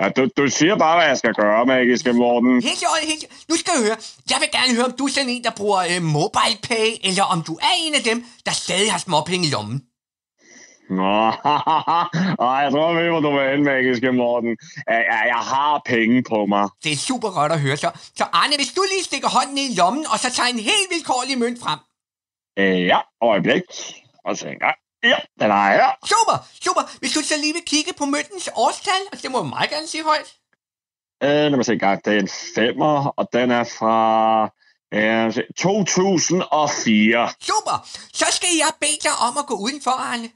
Ja, 0.00 0.08
du, 0.08 0.28
du 0.36 0.48
siger 0.48 0.76
bare, 0.78 0.96
hvad 0.98 1.06
jeg 1.06 1.18
skal 1.18 1.34
gøre, 1.34 1.66
magiske 1.66 2.12
Morten. 2.12 2.62
Helt 2.62 2.84
orden, 2.90 3.08
helt 3.08 3.22
i- 3.22 3.26
Nu 3.50 3.56
skal 3.56 3.72
du 3.78 3.82
høre. 3.88 3.96
Jeg 4.30 4.36
vil 4.40 4.48
gerne 4.52 4.74
høre, 4.76 4.84
om 4.84 4.92
du 4.98 5.04
er 5.04 5.10
sådan 5.10 5.28
en, 5.30 5.44
der 5.44 5.50
bruger 5.50 5.80
øh, 5.96 6.02
mobile 6.02 6.58
pay, 6.62 6.88
eller 7.08 7.24
om 7.24 7.42
du 7.42 7.54
er 7.54 7.72
en 7.84 7.94
af 7.94 8.02
dem, 8.02 8.24
der 8.46 8.52
stadig 8.52 8.92
har 8.92 8.98
småpenge 8.98 9.46
i 9.46 9.50
lommen. 9.50 9.82
Nå, 10.90 11.24
jeg 12.62 12.68
tror, 12.72 12.86
jeg 12.88 12.96
ved, 13.02 13.10
hvor 13.10 13.20
du 13.20 13.30
vil 13.36 13.50
hen, 13.50 13.64
magiske 13.64 14.12
Morten. 14.12 14.56
Ja, 14.88 14.98
ja, 15.10 15.18
jeg 15.34 15.42
har 15.52 15.82
penge 15.86 16.22
på 16.22 16.46
mig. 16.46 16.68
Det 16.84 16.92
er 16.92 16.96
super 16.96 17.30
godt 17.30 17.52
at 17.52 17.60
høre 17.60 17.76
så. 17.76 17.90
Så 18.16 18.24
Arne, 18.32 18.56
hvis 18.56 18.72
du 18.76 18.82
lige 18.92 19.04
stikker 19.04 19.28
hånden 19.28 19.54
ned 19.54 19.66
i 19.70 19.74
lommen, 19.74 20.06
og 20.12 20.18
så 20.18 20.28
tager 20.36 20.48
en 20.48 20.58
helt 20.58 20.88
vilkårlig 20.90 21.38
mønt 21.38 21.58
frem. 21.64 21.78
Øh, 22.58 22.86
ja, 22.86 22.98
øjeblik. 23.22 23.62
Og 24.24 24.36
så 24.36 24.48
en 24.48 24.58
gang. 24.58 24.76
Ja, 25.04 25.18
den 25.40 25.50
er 25.50 25.66
her. 25.76 25.88
Super, 26.12 26.36
super. 26.64 26.82
Hvis 27.00 27.12
du 27.12 27.20
så 27.20 27.34
lige 27.40 27.52
vil 27.52 27.62
kigge 27.66 27.92
på 27.98 28.04
møntens 28.04 28.50
årstal, 28.56 29.02
og 29.12 29.22
det 29.22 29.30
må 29.30 29.38
jeg 29.42 29.48
meget 29.48 29.70
gerne 29.70 29.86
sige 29.86 30.04
højt. 30.04 30.28
Øh, 31.22 31.28
lad 31.50 31.56
mig 31.56 31.64
se 31.64 31.72
en 31.72 31.78
gang. 31.78 32.04
Det 32.04 32.12
er 32.14 32.20
en 32.20 32.32
femmer, 32.54 33.06
og 33.06 33.28
den 33.32 33.50
er 33.50 33.64
fra 33.64 33.96
øh, 34.94 35.32
se, 35.32 35.42
2004. 35.56 37.28
Super. 37.40 37.76
Så 38.12 38.26
skal 38.30 38.48
jeg 38.58 38.70
bede 38.80 38.98
dig 39.02 39.14
om 39.28 39.34
at 39.38 39.46
gå 39.46 39.54
udenfor, 39.54 39.90
Arne. 39.90 40.28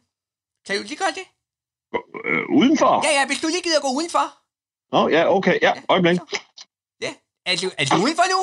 Kan 0.69 0.77
du 0.77 0.83
lige 0.83 0.97
gøre 1.05 1.15
det? 1.21 1.27
Øh, 2.29 2.45
udenfor? 2.59 2.93
Ja, 3.07 3.13
ja, 3.19 3.27
hvis 3.27 3.41
du 3.41 3.47
lige 3.55 3.63
gider 3.63 3.81
gå 3.81 3.91
udenfor. 3.99 4.27
Nå, 4.95 5.09
ja, 5.09 5.23
okay. 5.37 5.57
Ja, 5.63 5.73
øjeblik. 5.89 6.19
Ja. 7.05 7.13
Er 7.47 7.57
du, 7.63 7.71
er 7.79 7.85
du 7.93 7.97
udenfor 8.05 8.27
nu? 8.35 8.41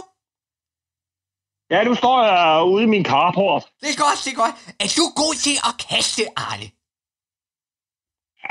Ja, 1.74 1.84
nu 1.84 1.96
står 1.96 2.18
jeg 2.24 2.66
ude 2.74 2.84
i 2.84 2.90
min 2.96 3.06
carport. 3.06 3.64
Det 3.82 3.90
er 3.94 4.00
godt, 4.06 4.20
det 4.26 4.32
er 4.36 4.40
godt. 4.44 4.56
Er 4.84 4.90
du 4.98 5.04
god 5.22 5.34
til 5.46 5.56
at 5.70 5.74
kaste, 5.90 6.24
Arne? 6.36 6.68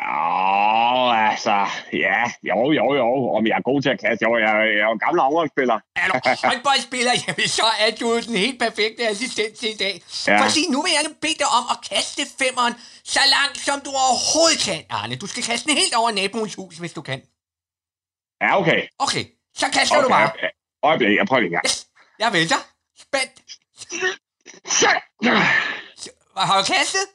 Ja, 0.05 1.31
altså, 1.31 1.57
ja, 2.05 2.21
jo, 2.51 2.59
jo, 2.79 2.87
jo. 3.01 3.09
Om 3.37 3.47
jeg 3.47 3.57
er 3.61 3.65
god 3.71 3.83
til 3.83 3.91
at 3.95 4.01
kaste, 4.05 4.23
jo, 4.27 4.31
jeg, 4.45 4.51
jeg 4.77 4.83
er 4.85 4.89
jo 4.91 4.93
en 4.99 5.03
gammel 5.05 5.21
håndboldspiller. 5.25 5.79
Er 6.03 6.07
du 6.11 6.17
håndboldspiller? 6.49 7.13
Jamen, 7.27 7.49
så 7.59 7.69
er 7.85 7.91
du 8.01 8.07
den 8.29 8.37
helt 8.45 8.59
perfekte 8.65 9.03
assistent 9.13 9.55
til 9.61 9.69
i 9.77 9.79
dag. 9.85 9.95
Ja. 10.27 10.41
For 10.41 10.49
sig, 10.55 10.65
nu 10.75 10.79
vil 10.85 10.93
jeg 10.97 11.03
nu 11.09 11.13
bede 11.25 11.39
dig 11.43 11.51
om 11.59 11.65
at 11.75 11.79
kaste 11.91 12.23
femmeren 12.41 12.75
så 13.15 13.23
langt, 13.37 13.57
som 13.67 13.77
du 13.87 13.91
overhovedet 14.07 14.59
kan, 14.69 14.81
Arne. 14.99 15.15
Du 15.23 15.27
skal 15.33 15.43
kaste 15.51 15.65
den 15.69 15.77
helt 15.83 15.95
over 16.01 16.11
naboens 16.21 16.55
hus, 16.61 16.75
hvis 16.83 16.95
du 16.99 17.03
kan. 17.11 17.21
Ja, 18.43 18.51
okay. 18.61 18.81
Okay, 19.05 19.25
så 19.61 19.67
kaster 19.77 19.97
okay. 19.97 20.05
du 20.05 20.09
bare. 20.17 20.31
Øjeblik, 20.89 21.17
jeg 21.19 21.27
prøver 21.27 21.41
lige 21.41 21.53
igen. 21.53 21.63
Jeg 22.23 22.33
vælter. 22.33 22.61
Spændt. 23.05 23.35
Har 26.37 26.57
du 26.61 26.67
kastet? 26.75 27.07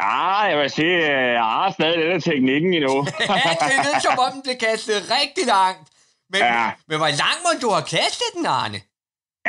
Ja, 0.00 0.32
jeg 0.50 0.58
vil 0.58 0.70
sige, 0.70 0.96
øh, 1.12 1.32
jeg 1.40 1.42
har 1.54 1.72
stadig 1.72 1.98
lidt 1.98 2.12
af 2.18 2.22
teknikken 2.22 2.74
endnu. 2.74 2.94
ja, 3.46 3.50
det 3.68 3.76
lød 3.86 4.00
som 4.06 4.18
om 4.24 4.32
den 4.32 4.42
blev 4.42 4.56
kastet 4.68 4.96
rigtig 5.18 5.44
langt. 5.46 5.84
Men, 6.32 6.40
Ja. 6.40 6.70
men 6.88 6.96
hvor 7.02 7.12
langt 7.22 7.40
må 7.46 7.50
du 7.62 7.68
have 7.76 7.86
kastet 7.98 8.28
den, 8.36 8.46
Arne? 8.46 8.80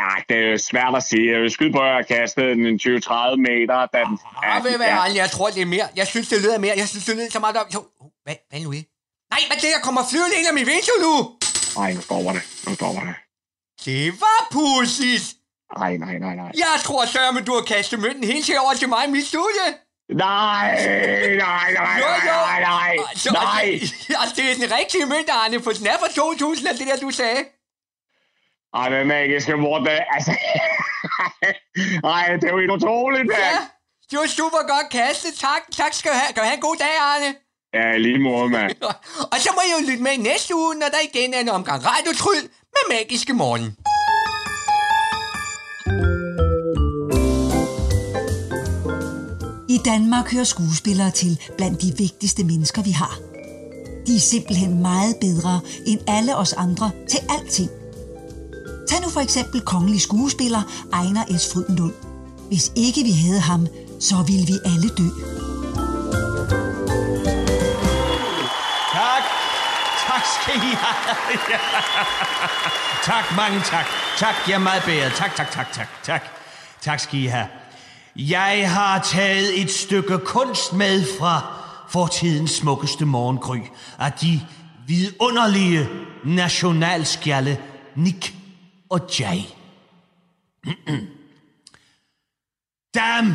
Ja, 0.02 0.12
det 0.30 0.38
er 0.54 0.58
svært 0.72 0.94
at 0.96 1.04
sige. 1.04 1.26
Jeg 1.34 1.42
vil 1.42 1.52
skyde 1.52 1.74
på, 1.78 1.82
at 1.88 1.92
jeg 1.98 2.06
kastet 2.18 2.44
den 2.56 2.66
en 2.72 2.78
20-30 2.84 3.36
meter. 3.50 3.78
Da 3.94 4.00
den, 4.10 4.20
Ja, 4.44 4.54
vil 4.68 4.80
være 4.80 4.94
ærlig, 5.04 5.18
jeg 5.26 5.30
tror, 5.36 5.48
det 5.56 5.62
er 5.62 5.72
mere. 5.76 5.88
Jeg 5.96 6.08
synes, 6.08 6.28
det 6.34 6.42
lyder 6.42 6.58
mere. 6.66 6.74
Jeg 6.78 6.88
synes, 6.88 7.06
det 7.06 7.16
lyder 7.16 7.30
så 7.32 7.40
meget 7.40 7.58
om... 7.58 7.66
Jo, 7.76 7.82
hvad, 8.26 8.36
hvad 8.50 8.60
nu 8.66 8.72
i? 8.80 8.82
Nej, 9.34 9.42
hvad 9.50 9.58
det, 9.64 9.70
der 9.76 9.82
kommer 9.88 10.02
flyvende 10.12 10.36
ind 10.40 10.48
af 10.52 10.54
mit 10.60 10.68
vindue 10.74 11.00
nu? 11.08 11.14
Nej, 11.80 11.90
nu 11.94 12.02
stopper 12.02 12.32
det. 12.38 12.44
Nu 12.68 12.76
stopper 12.80 13.02
det. 13.08 13.16
Det 13.86 14.04
var 14.24 14.40
pudsigt. 14.56 15.28
Nej, 15.78 15.98
nej, 16.06 16.16
nej, 16.26 16.36
nej. 16.42 16.52
Jeg 16.66 16.76
tror, 16.86 17.06
Søren, 17.06 17.46
du 17.46 17.54
har 17.54 17.62
kastet 17.74 18.00
mønten 18.00 18.24
helt 18.24 18.46
til 18.46 18.56
over 18.64 18.74
til 18.74 18.90
mig 18.90 19.02
i 19.08 19.12
mit 19.12 19.28
studie. 19.28 19.66
Nej, 20.10 20.76
nej, 21.38 21.74
nej, 21.74 21.98
Jo, 22.00 22.08
jo. 22.30 22.38
nej, 22.48 22.60
nej, 22.62 22.96
Altså, 23.10 23.30
nej. 23.34 23.80
Altså, 24.22 24.34
det 24.36 24.52
er 24.52 24.56
den 24.56 24.78
rigtige 24.80 25.06
mønt, 25.06 25.30
Arne, 25.30 25.64
for 25.64 25.72
den 25.72 25.88
er 25.88 25.98
fra 26.00 26.08
2000, 26.16 26.68
og 26.68 26.74
det 26.80 26.88
der, 26.88 26.98
du 26.98 27.12
sagde. 27.12 27.42
Ej, 28.74 28.90
men 28.90 29.08
magiske 29.08 29.56
mor, 29.58 29.80
det, 29.80 30.00
altså... 30.16 30.32
Ej, 32.14 32.36
det 32.36 32.44
er 32.44 32.52
jo 32.54 32.60
helt 32.60 32.72
utroligt, 32.72 33.28
mand. 33.28 33.40
Ja, 33.40 33.58
det 34.12 34.20
var 34.20 34.28
super 34.28 34.62
godt 34.74 34.90
kastet. 34.92 35.34
Tak, 35.34 35.62
tak 35.72 35.94
skal 35.94 36.12
du 36.12 36.18
have. 36.18 36.34
Kan 36.34 36.42
du 36.44 36.48
have 36.50 36.56
en 36.56 36.62
god 36.62 36.76
dag, 36.76 36.96
Arne? 37.12 37.30
Ja, 37.74 37.98
lige 37.98 38.20
måde, 38.20 38.50
mand. 38.50 38.72
Og 39.34 39.38
så 39.40 39.50
må 39.56 39.62
I 39.68 39.72
jo 39.76 39.90
lytte 39.92 40.04
med 40.04 40.18
næste 40.18 40.56
uge, 40.56 40.76
når 40.76 40.88
der 40.88 41.00
igen 41.14 41.34
er 41.34 41.40
en 41.40 41.50
omgang 41.50 41.80
radiotryl 41.86 42.44
med 42.76 42.84
magiske 42.96 43.34
morgen. 43.34 43.78
I 49.80 49.82
Danmark 49.86 50.34
hører 50.34 50.44
skuespillere 50.44 51.12
til 51.12 51.40
blandt 51.58 51.82
de 51.82 51.94
vigtigste 51.98 52.44
mennesker, 52.44 52.82
vi 52.82 52.92
har. 52.92 53.18
De 54.08 54.16
er 54.16 54.20
simpelthen 54.20 54.82
meget 54.82 55.16
bedre 55.22 55.62
end 55.86 56.00
alle 56.08 56.36
os 56.36 56.54
andre 56.54 56.92
til 57.10 57.20
alting. 57.30 57.70
Tag 58.90 59.02
nu 59.02 59.10
for 59.10 59.20
eksempel 59.20 59.62
kongelig 59.62 60.02
skuespiller 60.02 60.62
Ejner 60.94 61.38
S. 61.38 61.54
Frydenlund. 61.54 61.94
Hvis 62.48 62.72
ikke 62.76 63.04
vi 63.04 63.12
havde 63.12 63.40
ham, 63.40 63.68
så 64.00 64.16
ville 64.28 64.46
vi 64.48 64.54
alle 64.66 64.90
dø. 64.90 65.10
Tak. 68.94 69.24
Tak 70.08 70.24
skal 70.42 70.56
I 70.56 70.74
have. 70.84 71.18
Ja. 71.50 71.60
tak, 73.12 73.26
mange 73.36 73.60
tak. 73.66 73.86
Tak, 74.18 74.36
jeg 74.48 74.54
er 74.54 74.60
meget 74.60 74.84
bedre. 74.84 75.10
Tak, 75.10 75.36
tak, 75.36 75.52
tak, 75.52 75.74
tak, 75.74 75.88
tak. 76.04 76.24
Tak 76.82 77.00
skal 77.00 77.20
I 77.20 77.26
have. 77.26 77.59
Jeg 78.16 78.72
har 78.72 79.02
taget 79.02 79.62
et 79.62 79.72
stykke 79.72 80.18
kunst 80.18 80.74
med 80.74 81.06
fra 81.20 81.60
fortidens 81.90 82.52
smukkeste 82.52 83.06
morgengry 83.06 83.60
af 84.00 84.12
de 84.12 84.42
vidunderlige 84.88 85.88
nationalskjalle 86.26 87.60
Nick 87.96 88.34
og 88.90 89.02
Jay. 89.20 89.40
Dam, 92.96 93.34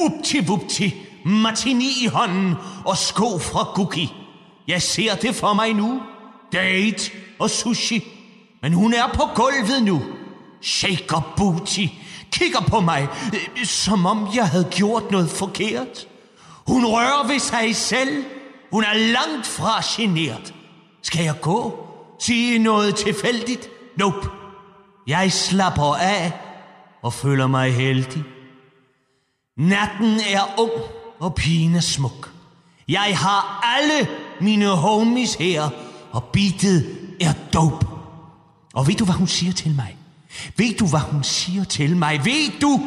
upti-bupti, 0.00 0.94
martini 1.24 1.88
i 2.02 2.06
hånden 2.06 2.54
og 2.84 2.96
sko 2.96 3.38
fra 3.38 3.72
Guki. 3.74 4.12
Jeg 4.68 4.82
ser 4.82 5.14
det 5.14 5.34
for 5.34 5.52
mig 5.54 5.74
nu. 5.74 6.02
Date 6.52 7.10
og 7.38 7.50
sushi. 7.50 8.04
Men 8.62 8.72
hun 8.72 8.94
er 8.94 9.06
på 9.14 9.22
gulvet 9.34 9.82
nu. 9.82 10.02
Shaker 10.62 11.34
booty. 11.36 11.86
Kigger 12.32 12.60
på 12.60 12.80
mig, 12.80 13.08
som 13.64 14.06
om 14.06 14.28
jeg 14.34 14.48
havde 14.48 14.68
gjort 14.70 15.10
noget 15.10 15.30
forkert. 15.30 16.06
Hun 16.66 16.86
rører 16.86 17.26
ved 17.26 17.38
sig 17.38 17.76
selv. 17.76 18.24
Hun 18.72 18.84
er 18.84 18.94
langt 18.94 19.46
fra 19.46 19.82
generet. 19.96 20.54
Skal 21.02 21.24
jeg 21.24 21.40
gå? 21.40 21.86
Sige 22.18 22.58
noget 22.58 22.96
tilfældigt? 22.96 23.68
Nope. 23.96 24.28
Jeg 25.06 25.32
slapper 25.32 25.94
af 25.94 26.32
og 27.02 27.12
føler 27.12 27.46
mig 27.46 27.74
heldig. 27.74 28.22
Natten 29.56 30.20
er 30.28 30.60
ung, 30.60 30.70
og 31.20 31.34
pigen 31.34 31.74
er 31.74 31.80
smuk. 31.80 32.32
Jeg 32.88 33.18
har 33.18 33.60
alle 33.76 34.08
mine 34.40 34.66
homies 34.66 35.34
her, 35.34 35.68
og 36.12 36.24
beatet 36.24 36.98
er 37.20 37.32
dope. 37.52 37.86
Og 38.74 38.86
ved 38.86 38.94
du, 38.94 39.04
hvad 39.04 39.14
hun 39.14 39.26
siger 39.26 39.52
til 39.52 39.74
mig? 39.74 39.96
Ved 40.56 40.74
du, 40.78 40.86
hvad 40.86 41.00
hun 41.00 41.24
siger 41.24 41.64
til 41.64 41.96
mig? 41.96 42.24
Ved 42.24 42.60
du, 42.60 42.80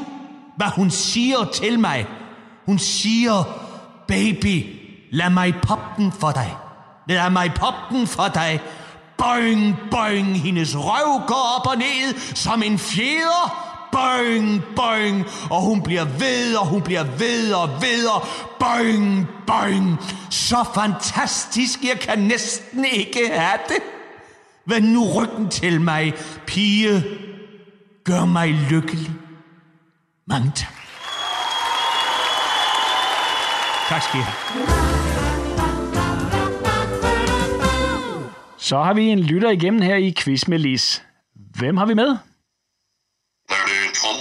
hvad 0.58 0.68
hun 0.68 0.92
siger 0.92 1.46
til 1.54 1.80
mig? 1.80 2.06
Hun 2.66 2.80
siger, 2.80 3.44
baby, 4.08 4.66
lad 5.12 5.30
mig 5.30 5.54
poppe 5.64 6.04
den 6.04 6.12
for 6.12 6.32
dig. 6.32 6.56
Lad 7.08 7.30
mig 7.30 7.52
poppe 7.56 7.96
den 7.96 8.08
for 8.08 8.28
dig. 8.28 8.60
Boing, 9.18 9.76
boing, 9.92 10.42
hendes 10.42 10.76
røv 10.76 11.28
går 11.28 11.60
op 11.60 11.68
og 11.68 11.78
ned 11.78 12.36
som 12.36 12.64
en 12.64 12.80
fjeder. 12.80 13.60
Boing, 13.92 14.64
boing, 14.76 15.26
og 15.50 15.62
hun 15.62 15.82
bliver 15.82 16.06
ved, 16.06 16.56
og 16.56 16.66
hun 16.66 16.82
bliver 16.82 17.04
ved 17.04 17.54
og 17.54 17.70
ved, 17.82 18.08
og 18.08 18.28
boing, 18.60 19.28
boing. 19.48 20.00
Så 20.30 20.66
fantastisk, 20.76 21.80
jeg 21.84 22.00
kan 22.00 22.20
næsten 22.20 22.86
ikke 22.86 23.30
have 23.34 23.60
det. 23.68 23.84
Vend 24.66 24.86
nu 24.86 25.12
ryggen 25.12 25.50
til 25.50 25.82
mig, 25.82 26.14
pige. 26.48 27.04
Gør 28.06 28.26
mig 28.26 28.50
lykkelig. 28.50 29.12
Mange 30.28 30.52
tak. 30.56 30.74
Tak 33.90 34.02
skal 34.02 34.20
I 34.20 34.24
have. 34.24 34.38
Så 38.58 38.78
har 38.84 38.94
vi 38.94 39.04
en 39.04 39.20
lytter 39.20 39.50
igennem 39.50 39.82
her 39.82 39.96
i 39.96 40.14
Quiz 40.18 40.48
med 40.48 40.60
Lis. 40.60 41.04
Hvem 41.60 41.78
har 41.78 41.86
vi 41.86 41.94
med? 41.94 42.08
Det 42.08 42.18
er 43.50 43.94
Tom. 44.02 44.18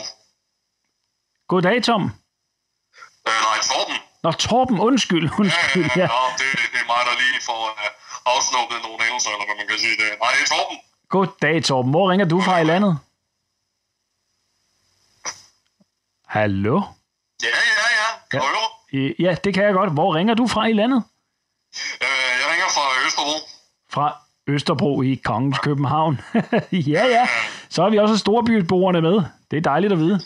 Goddag, 1.48 1.82
Tom. 1.82 2.02
Øh, 2.02 3.38
nej, 3.46 3.58
Torben. 3.70 3.96
Nå, 4.22 4.32
Torben, 4.32 4.78
undskyld, 4.80 5.30
undskyld. 5.40 5.90
Ja. 5.96 6.00
Ja, 6.00 6.22
det, 6.38 6.46
det 6.72 6.80
er 6.84 6.86
mig, 6.92 7.02
der 7.08 7.14
lige 7.22 7.40
får 7.46 7.62
uh, 7.70 8.32
afsnuppet 8.32 8.78
nogle 8.86 8.98
engelser, 9.08 9.30
eller 9.30 9.46
hvad 9.48 9.56
man 9.60 9.66
kan 9.68 9.78
sige 9.78 9.96
det. 10.02 10.08
Nej, 10.22 10.30
det 10.34 10.42
er 10.46 10.50
Torben. 10.54 10.76
Goddag, 11.08 11.64
Torben. 11.64 11.90
Hvor 11.90 12.10
ringer 12.10 12.26
du 12.26 12.40
fra 12.40 12.58
i 12.58 12.64
landet? 12.64 12.98
Hallo? 16.32 16.82
Ja, 17.42 17.48
ja, 17.48 17.86
ja. 18.00 18.08
Du 18.32 18.44
høre? 18.44 18.68
Øh, 18.92 19.14
Ja, 19.20 19.34
det 19.44 19.54
kan 19.54 19.64
jeg 19.64 19.72
godt. 19.74 19.92
Hvor 19.92 20.14
ringer 20.14 20.34
du 20.34 20.46
fra 20.46 20.66
i 20.66 20.72
landet? 20.72 21.04
Øh, 22.00 22.08
jeg 22.40 22.46
ringer 22.52 22.66
fra 22.76 23.06
Østerbro. 23.06 23.36
Fra 23.90 24.16
Østerbro 24.46 25.02
i 25.02 25.14
Kongens 25.24 25.58
København. 25.58 26.20
ja, 26.94 27.04
ja. 27.06 27.28
Så 27.68 27.82
har 27.82 27.90
vi 27.90 27.98
også 27.98 28.18
storbyboerne 28.18 29.00
med. 29.00 29.22
Det 29.50 29.56
er 29.56 29.60
dejligt 29.60 29.92
at 29.92 29.98
vide. 29.98 30.20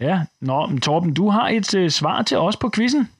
Ja, 0.00 0.20
nå, 0.40 0.66
men 0.66 0.80
Torben, 0.80 1.14
du 1.14 1.30
har 1.30 1.48
et 1.48 1.74
uh, 1.74 1.88
svar 1.90 2.22
til 2.22 2.36
os 2.36 2.56
på 2.56 2.70
quizzen. 2.74 3.12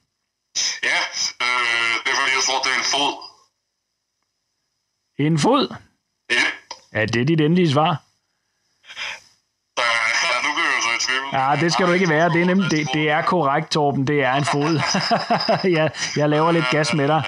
Ja, 0.83 0.99
øh, 1.45 1.93
det 2.03 2.11
er 2.11 2.15
fordi, 2.19 2.31
jeg 2.37 2.43
tror, 2.47 2.59
det 2.63 2.71
er 2.73 2.77
en 2.77 2.89
fod. 2.93 3.13
En 5.25 5.39
fod? 5.39 5.75
Ja. 6.31 6.45
Er 7.01 7.05
det 7.05 7.27
dit 7.27 7.41
endelige 7.41 7.71
svar? 7.71 7.91
Ja, 9.79 10.35
nu 10.45 10.49
bliver 10.55 10.71
jeg 10.75 10.81
så 10.87 10.91
i 10.97 11.01
tvivl. 11.07 11.18
Ja, 11.33 11.55
det 11.59 11.73
skal 11.73 11.87
du 11.87 11.91
ikke 11.91 12.09
være. 12.09 12.29
Det 12.29 12.41
er, 12.41 12.45
nemlig, 12.45 12.71
det, 12.71 12.87
det 12.93 13.09
er 13.09 13.21
korrekt, 13.21 13.71
Torben. 13.71 14.07
Det 14.07 14.23
er 14.23 14.33
en 14.33 14.45
fod. 14.45 14.81
jeg, 15.77 15.91
jeg 16.15 16.29
laver 16.29 16.51
lidt 16.51 16.65
gas 16.71 16.93
med 16.93 17.07
dig. 17.07 17.23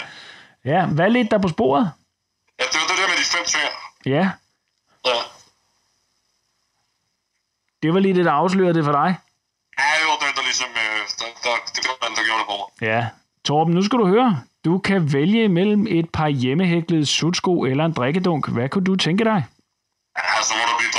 Ja, 0.65 0.85
hvad 0.85 1.09
ledte 1.09 1.29
der 1.29 1.37
på 1.41 1.47
sporet? 1.47 1.91
Ja, 2.59 2.63
det 2.63 2.75
var 2.81 2.87
det 2.87 2.97
der 2.97 3.07
med 3.07 3.17
de 3.17 3.23
fem 3.37 3.45
tvæer. 3.45 3.69
Ja, 4.15 4.29
Ja. 5.05 5.17
det 7.83 7.93
var 7.93 7.99
lige 7.99 8.13
det, 8.15 8.25
der 8.25 8.31
afslørede 8.31 8.73
det 8.73 8.85
for 8.85 8.91
dig. 8.91 9.15
Ja, 9.79 9.83
det 9.99 10.07
var 10.07 10.17
den, 10.27 10.35
der 10.35 10.41
ligesom... 10.43 10.67
Øh, 10.69 10.99
der, 11.19 11.25
der, 11.43 11.55
det 11.75 11.81
var 11.89 12.07
den, 12.07 12.15
der 12.17 12.23
gjorde 12.25 12.39
det 12.39 12.47
for 12.49 12.57
mig. 12.81 12.89
Ja. 12.89 13.07
Torben, 13.45 13.73
nu 13.73 13.81
skal 13.81 13.99
du 13.99 14.07
høre. 14.07 14.41
Du 14.65 14.77
kan 14.77 15.13
vælge 15.13 15.47
mellem 15.49 15.87
et 15.89 16.09
par 16.09 16.27
hjemmehæklede 16.27 17.05
sutsko 17.05 17.63
eller 17.63 17.85
en 17.85 17.93
drikkedunk. 17.93 18.49
Hvad 18.49 18.69
kunne 18.69 18.83
du 18.83 18.95
tænke 18.95 19.23
dig? 19.23 19.45
Ja, 20.17 20.41
så 20.43 20.53
må 20.57 20.61
der 20.69 20.77
blive. 20.79 20.90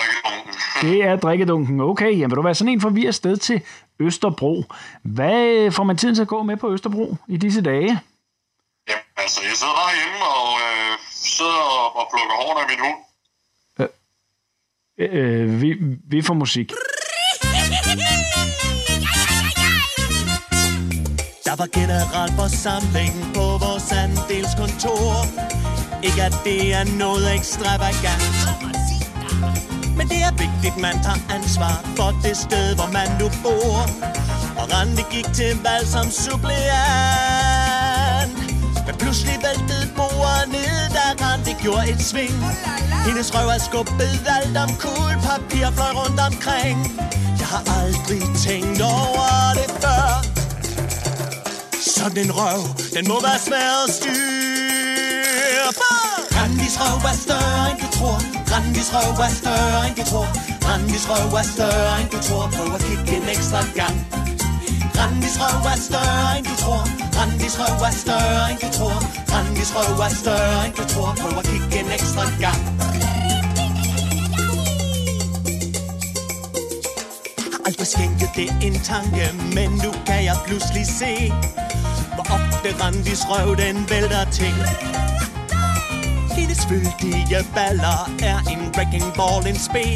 Det 0.82 1.04
er 1.04 1.16
drikkedunken. 1.16 1.80
Okay, 1.80 2.10
jamen 2.18 2.30
vil 2.30 2.36
du 2.36 2.42
være 2.42 2.54
sådan 2.54 2.72
en, 2.72 2.80
for 2.80 2.90
vi 2.90 3.06
er 3.06 3.10
sted 3.10 3.36
til 3.36 3.62
Østerbro. 3.98 4.64
Hvad 5.02 5.70
får 5.70 5.84
man 5.84 5.96
tiden 5.96 6.14
til 6.14 6.22
at 6.22 6.28
gå 6.28 6.42
med 6.42 6.56
på 6.56 6.72
Østerbro 6.72 7.16
i 7.28 7.36
disse 7.36 7.62
dage? 7.62 8.00
Jamen, 8.88 9.04
altså, 9.16 9.40
jeg 9.48 9.56
sidder 9.56 9.74
bare 9.74 9.94
hjemme 10.00 10.24
og 10.38 10.48
øh, 10.64 10.98
sidder 11.10 11.60
og, 11.98 12.06
plukker 12.12 12.36
hårene 12.42 12.60
af 12.60 12.68
min 12.70 12.80
hund. 12.86 12.98
Øh, 14.98 15.60
vi, 15.62 15.74
vi 16.08 16.22
får 16.22 16.34
musik. 16.34 16.72
Der 21.44 21.56
var 21.56 21.68
generalforsamling 21.80 23.12
på 23.34 23.46
vores 23.64 23.92
andelskontor. 23.92 25.08
Ikke 26.06 26.22
at 26.22 26.34
det 26.44 26.74
er 26.74 26.84
noget 26.98 27.34
ekstravagant. 27.34 28.41
Men 29.96 30.08
det 30.08 30.20
er 30.28 30.32
vigtigt, 30.44 30.76
man 30.76 30.94
tager 31.02 31.22
ansvar 31.36 31.84
for 31.96 32.10
det 32.24 32.36
sted, 32.36 32.74
hvor 32.74 32.90
man 32.92 33.08
nu 33.20 33.28
bor. 33.42 33.78
Og 34.60 34.72
Randi 34.72 35.02
gik 35.10 35.26
til 35.34 35.52
valg 35.62 35.86
som 35.88 36.10
suppleant. 36.10 36.72
Men 38.86 38.94
pludselig 38.98 39.36
væltede 39.46 39.86
bordet 39.96 40.48
ned, 40.48 40.76
da 40.96 41.24
Randi 41.24 41.52
gjorde 41.62 41.90
et 41.90 42.02
sving. 42.02 42.36
Hendes 43.06 43.34
røv 43.34 43.48
er 43.48 43.58
skubbet 43.58 44.20
alt 44.36 44.56
om 44.56 44.70
kuglepapir 44.82 45.70
fløj 45.76 45.92
rundt 46.00 46.20
omkring. 46.20 46.78
Jeg 47.38 47.46
har 47.46 47.62
aldrig 47.80 48.22
tænkt 48.46 48.80
over 48.80 49.52
det 49.54 49.70
før. 49.82 50.24
Sådan 51.96 52.18
en 52.24 52.32
røv, 52.32 52.60
den 52.94 53.08
må 53.08 53.20
være 53.20 53.38
svær 53.46 53.84
at 53.88 53.94
styre. 53.94 54.41
Randis 56.72 56.84
røv 56.84 57.10
er 57.10 57.16
større 57.24 57.70
end 57.70 57.78
du 57.82 57.88
tror. 57.98 58.18
Randis 58.52 58.88
røv 58.94 59.18
er 59.26 59.32
større 59.40 59.88
end 59.88 59.96
du 59.96 60.04
tror. 60.10 60.28
Randis 60.66 61.04
røv 61.10 61.34
er 61.40 61.46
større 61.54 62.00
end 62.00 62.10
du 62.14 62.18
tror. 62.28 62.44
Prøv 62.54 62.74
at 62.74 62.80
kigge 62.86 63.16
en 63.16 63.28
ekstra 63.34 63.60
gang. 63.80 63.96
Randis 64.98 65.36
røv 65.40 65.66
er 65.72 65.78
større 65.88 66.38
end 66.38 66.46
du 66.50 66.54
tror. 66.62 66.82
Randis 67.18 67.54
røv 67.60 67.82
er 67.88 67.94
større 68.04 68.50
end 68.50 68.58
du 68.64 68.68
tror. 68.78 68.98
Randis 69.32 69.70
røv 69.76 70.00
er 70.06 70.14
større 70.22 70.66
end 70.66 70.74
du 70.78 70.84
tror. 70.92 71.10
Prøv 71.20 71.38
at 71.40 71.44
kigge 71.50 71.74
en 71.80 71.90
ekstra 71.98 72.24
gang. 72.44 72.60
Aldrig 77.66 77.88
skænket 77.94 78.30
det 78.38 78.48
en 78.66 78.76
tanke, 78.92 79.24
men 79.56 79.70
nu 79.84 79.90
kan 80.06 80.20
jeg 80.24 80.36
pludselig 80.46 80.86
se, 81.00 81.12
hvor 82.14 82.26
ofte 82.36 82.68
Randis 82.82 83.22
røv 83.30 83.56
den 83.56 83.76
vælter 83.90 84.24
ting. 84.40 84.56
Hendes 86.52 86.66
fyldige 86.66 87.46
baller 87.54 88.10
er 88.22 88.38
en 88.52 88.60
wrecking 88.76 89.14
ball, 89.16 89.46
en 89.46 89.58
spe. 89.58 89.86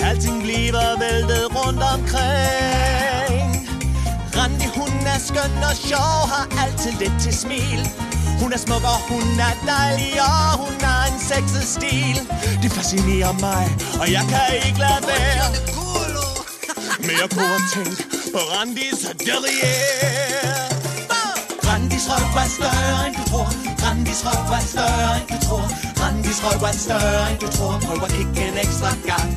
Alting 0.00 0.42
bliver 0.42 0.98
væltet 1.02 1.46
rundt 1.56 1.82
omkring. 1.94 3.50
Randi, 4.36 4.66
hun 4.78 4.92
er 5.14 5.18
skøn 5.28 5.54
og 5.70 5.76
sjov, 5.88 6.16
har 6.32 6.46
altid 6.64 6.92
lidt 7.00 7.16
til 7.20 7.34
smil. 7.34 7.80
Hun 8.40 8.52
er 8.52 8.58
smuk 8.58 8.84
og 8.94 9.00
hun 9.10 9.40
er 9.48 9.54
dejlig, 9.66 10.12
og 10.20 10.58
hun 10.62 10.74
har 10.80 11.02
en 11.12 11.20
sexet 11.30 11.66
stil. 11.76 12.16
Det 12.62 12.70
fascinerer 12.72 13.32
mig, 13.32 13.64
og 14.00 14.12
jeg 14.12 14.24
kan 14.32 14.46
ikke 14.66 14.78
lade 14.78 15.02
være. 15.12 15.46
Men 16.98 17.14
jeg 17.20 17.28
kunne 17.36 17.60
tænke 17.74 18.02
på 18.32 18.38
Randis 18.52 19.00
derrière. 19.28 20.53
Randis 22.04 22.20
røv 22.20 22.42
er 22.42 22.48
større 22.48 23.06
end 23.06 23.16
du 23.16 23.24
tror 23.30 23.48
Randis 23.82 24.20
røv 24.26 24.52
er 24.56 24.64
større 24.72 25.12
end 25.20 25.28
du 25.32 25.38
tror 25.46 25.64
Randis 26.00 26.38
røv 26.44 26.62
er 26.68 26.76
større 26.84 27.30
end 27.30 27.38
du 27.42 27.48
tror 27.56 27.74
Prøv 27.84 28.02
at 28.06 28.10
kigge 28.16 28.40
en 28.48 28.56
ekstra 28.64 28.90
gang 29.10 29.28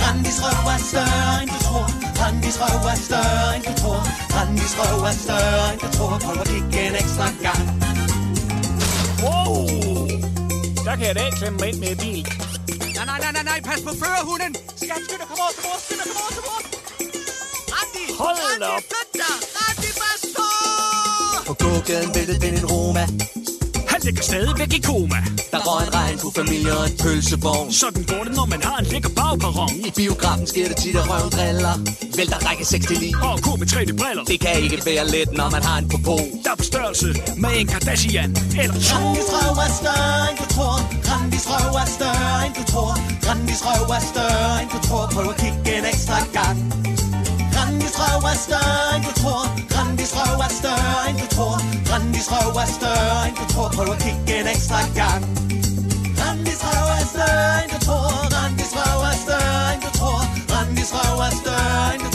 Randis 0.00 0.38
røv 0.44 0.66
er 0.74 0.80
større 0.90 1.32
end 1.42 1.50
du 1.54 1.58
tror 1.66 1.86
Randis 2.20 2.56
røv 2.62 2.86
er 2.92 2.98
større 3.06 3.56
end 3.56 3.64
du 3.68 3.72
tror 3.82 4.00
Randis 4.36 4.74
røv 4.78 5.02
er 5.10 5.16
større 5.24 5.72
end 5.72 5.80
du 5.84 5.88
tror 5.96 6.14
Prøv 6.24 6.40
at 6.44 6.48
kigge 6.52 6.80
en 6.88 6.94
ekstra 7.02 7.28
gang 7.46 7.64
Wow! 9.22 9.54
Der 10.86 10.94
kan 10.98 11.06
jeg 11.08 11.14
da 11.18 11.22
ikke 11.26 11.38
klemme 11.40 11.58
mig 11.58 11.68
ind 11.68 11.78
med 11.84 11.96
bil. 12.02 12.22
Nej, 12.96 13.04
nej, 13.10 13.18
nej, 13.24 13.32
nej, 13.36 13.44
nej, 13.50 13.58
pas 13.68 13.80
på 13.86 13.92
førerhunden! 14.02 14.52
Skat, 14.82 15.00
skynd 15.06 15.20
dig, 15.22 15.28
kom 15.30 15.38
over, 15.44 15.54
kom 15.58 15.66
over, 15.70 15.80
skynd 15.84 16.00
dig, 16.00 16.06
kom 16.12 16.20
over, 16.22 16.32
kom 16.36 16.46
over! 16.52 16.62
Randi! 17.74 18.04
Hold 18.20 18.36
da 18.36 18.46
Randi, 18.46 18.68
op. 18.76 18.82
flyt 18.90 19.10
dig! 19.22 19.53
På! 21.58 21.64
På 21.64 21.70
gågaden 21.74 22.10
væltede 22.14 22.40
den 22.46 22.54
en 22.54 22.66
Roma. 22.66 23.04
Han 23.92 24.00
ligger 24.04 24.22
stadigvæk 24.22 24.72
i 24.78 24.80
koma. 24.88 25.20
Der 25.52 25.60
røg 25.66 25.86
en 25.86 25.94
regnbuefamilie 25.94 26.72
og 26.78 26.84
en 26.90 26.96
pølsevogn. 27.02 27.72
Sådan 27.72 28.02
går 28.10 28.22
det, 28.26 28.32
når 28.38 28.46
man 28.54 28.62
har 28.62 28.76
en 28.82 28.86
lækker 28.92 29.12
bagperron. 29.20 29.70
I 29.88 29.90
biografen 29.96 30.46
sker 30.46 30.66
det 30.68 30.76
tit, 30.76 30.96
at 30.96 31.06
røven 31.10 31.30
driller. 31.36 31.74
Vælter 32.16 32.38
række 32.48 32.64
6 32.64 32.86
til 32.86 32.98
9. 33.00 33.14
Og 33.28 33.34
ko 33.44 33.50
med 33.60 33.66
3D-briller. 33.72 34.24
Det 34.30 34.38
kan 34.40 34.54
ikke 34.64 34.78
være 34.86 35.04
let, 35.14 35.30
når 35.40 35.48
man 35.56 35.62
har 35.68 35.76
en 35.78 35.88
på 35.92 35.98
på. 36.08 36.16
Der 36.44 36.50
er 36.54 36.58
på 36.62 36.66
størrelse 36.72 37.08
med 37.42 37.50
en 37.58 37.66
Kardashian. 37.72 38.30
Eller 38.62 38.76
to. 38.88 38.96
Randis 38.96 39.28
røv 39.34 39.56
er 39.66 39.72
større 39.80 40.22
end 40.30 40.38
du 40.42 40.46
tror 40.54 40.76
Randis 41.08 41.44
røv 41.50 41.74
er 41.82 41.88
større 41.98 42.36
end 42.46 42.54
du 42.58 42.64
tror 42.72 42.92
Randis 43.28 43.60
røv 43.66 43.90
er 43.98 44.04
større 44.12 44.52
end 44.62 44.70
du 44.74 44.78
tror 44.86 45.04
Prøv 45.14 45.28
at 45.32 45.36
kigge 45.42 45.78
en 45.78 45.84
ekstra 45.92 46.18
gang 46.38 46.58
Grandis 47.64 47.96
røv 48.00 48.24
er 48.32 48.38
større 48.46 48.96
end 48.96 49.04
du 49.08 49.12
tror. 49.20 49.44
Grandis 49.72 50.12
røv 50.16 50.40
er 50.46 50.52
større 50.60 50.96
end 51.08 51.18
du 51.22 51.26
tror. 51.34 51.56
Grandis 51.88 52.26
røv 52.32 52.56
er 52.62 52.68
større 52.78 53.28
end 53.28 53.36
du 53.40 53.44
tror. 53.52 53.68
Prøv 53.76 53.88
at 53.94 53.98
kigge 54.04 54.34
en 54.40 54.48
ekstra 54.54 54.80
gang. 55.00 55.22
Grandis 56.18 56.60
røv 56.66 56.88
er 56.98 57.06
større 57.12 57.52
end 57.62 57.70
du 57.74 57.78
tror. 57.86 58.08
Grandis 58.32 58.72
røv 58.78 59.00
er 59.10 59.16
større 59.24 59.64
end 59.72 59.82
du 59.86 59.90
tror. 59.98 60.20
Grandis 60.50 60.90
røv 60.96 61.18
er 61.26 61.32
større 61.40 61.84
end 61.94 62.02
du 62.04 62.10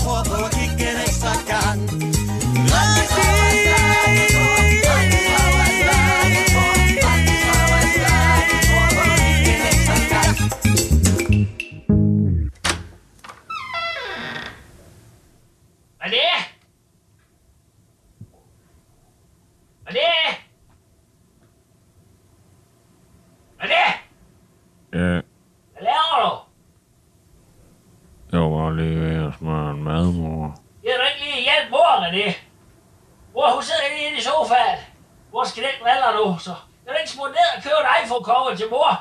til 38.59 38.69
mor. 38.75 38.93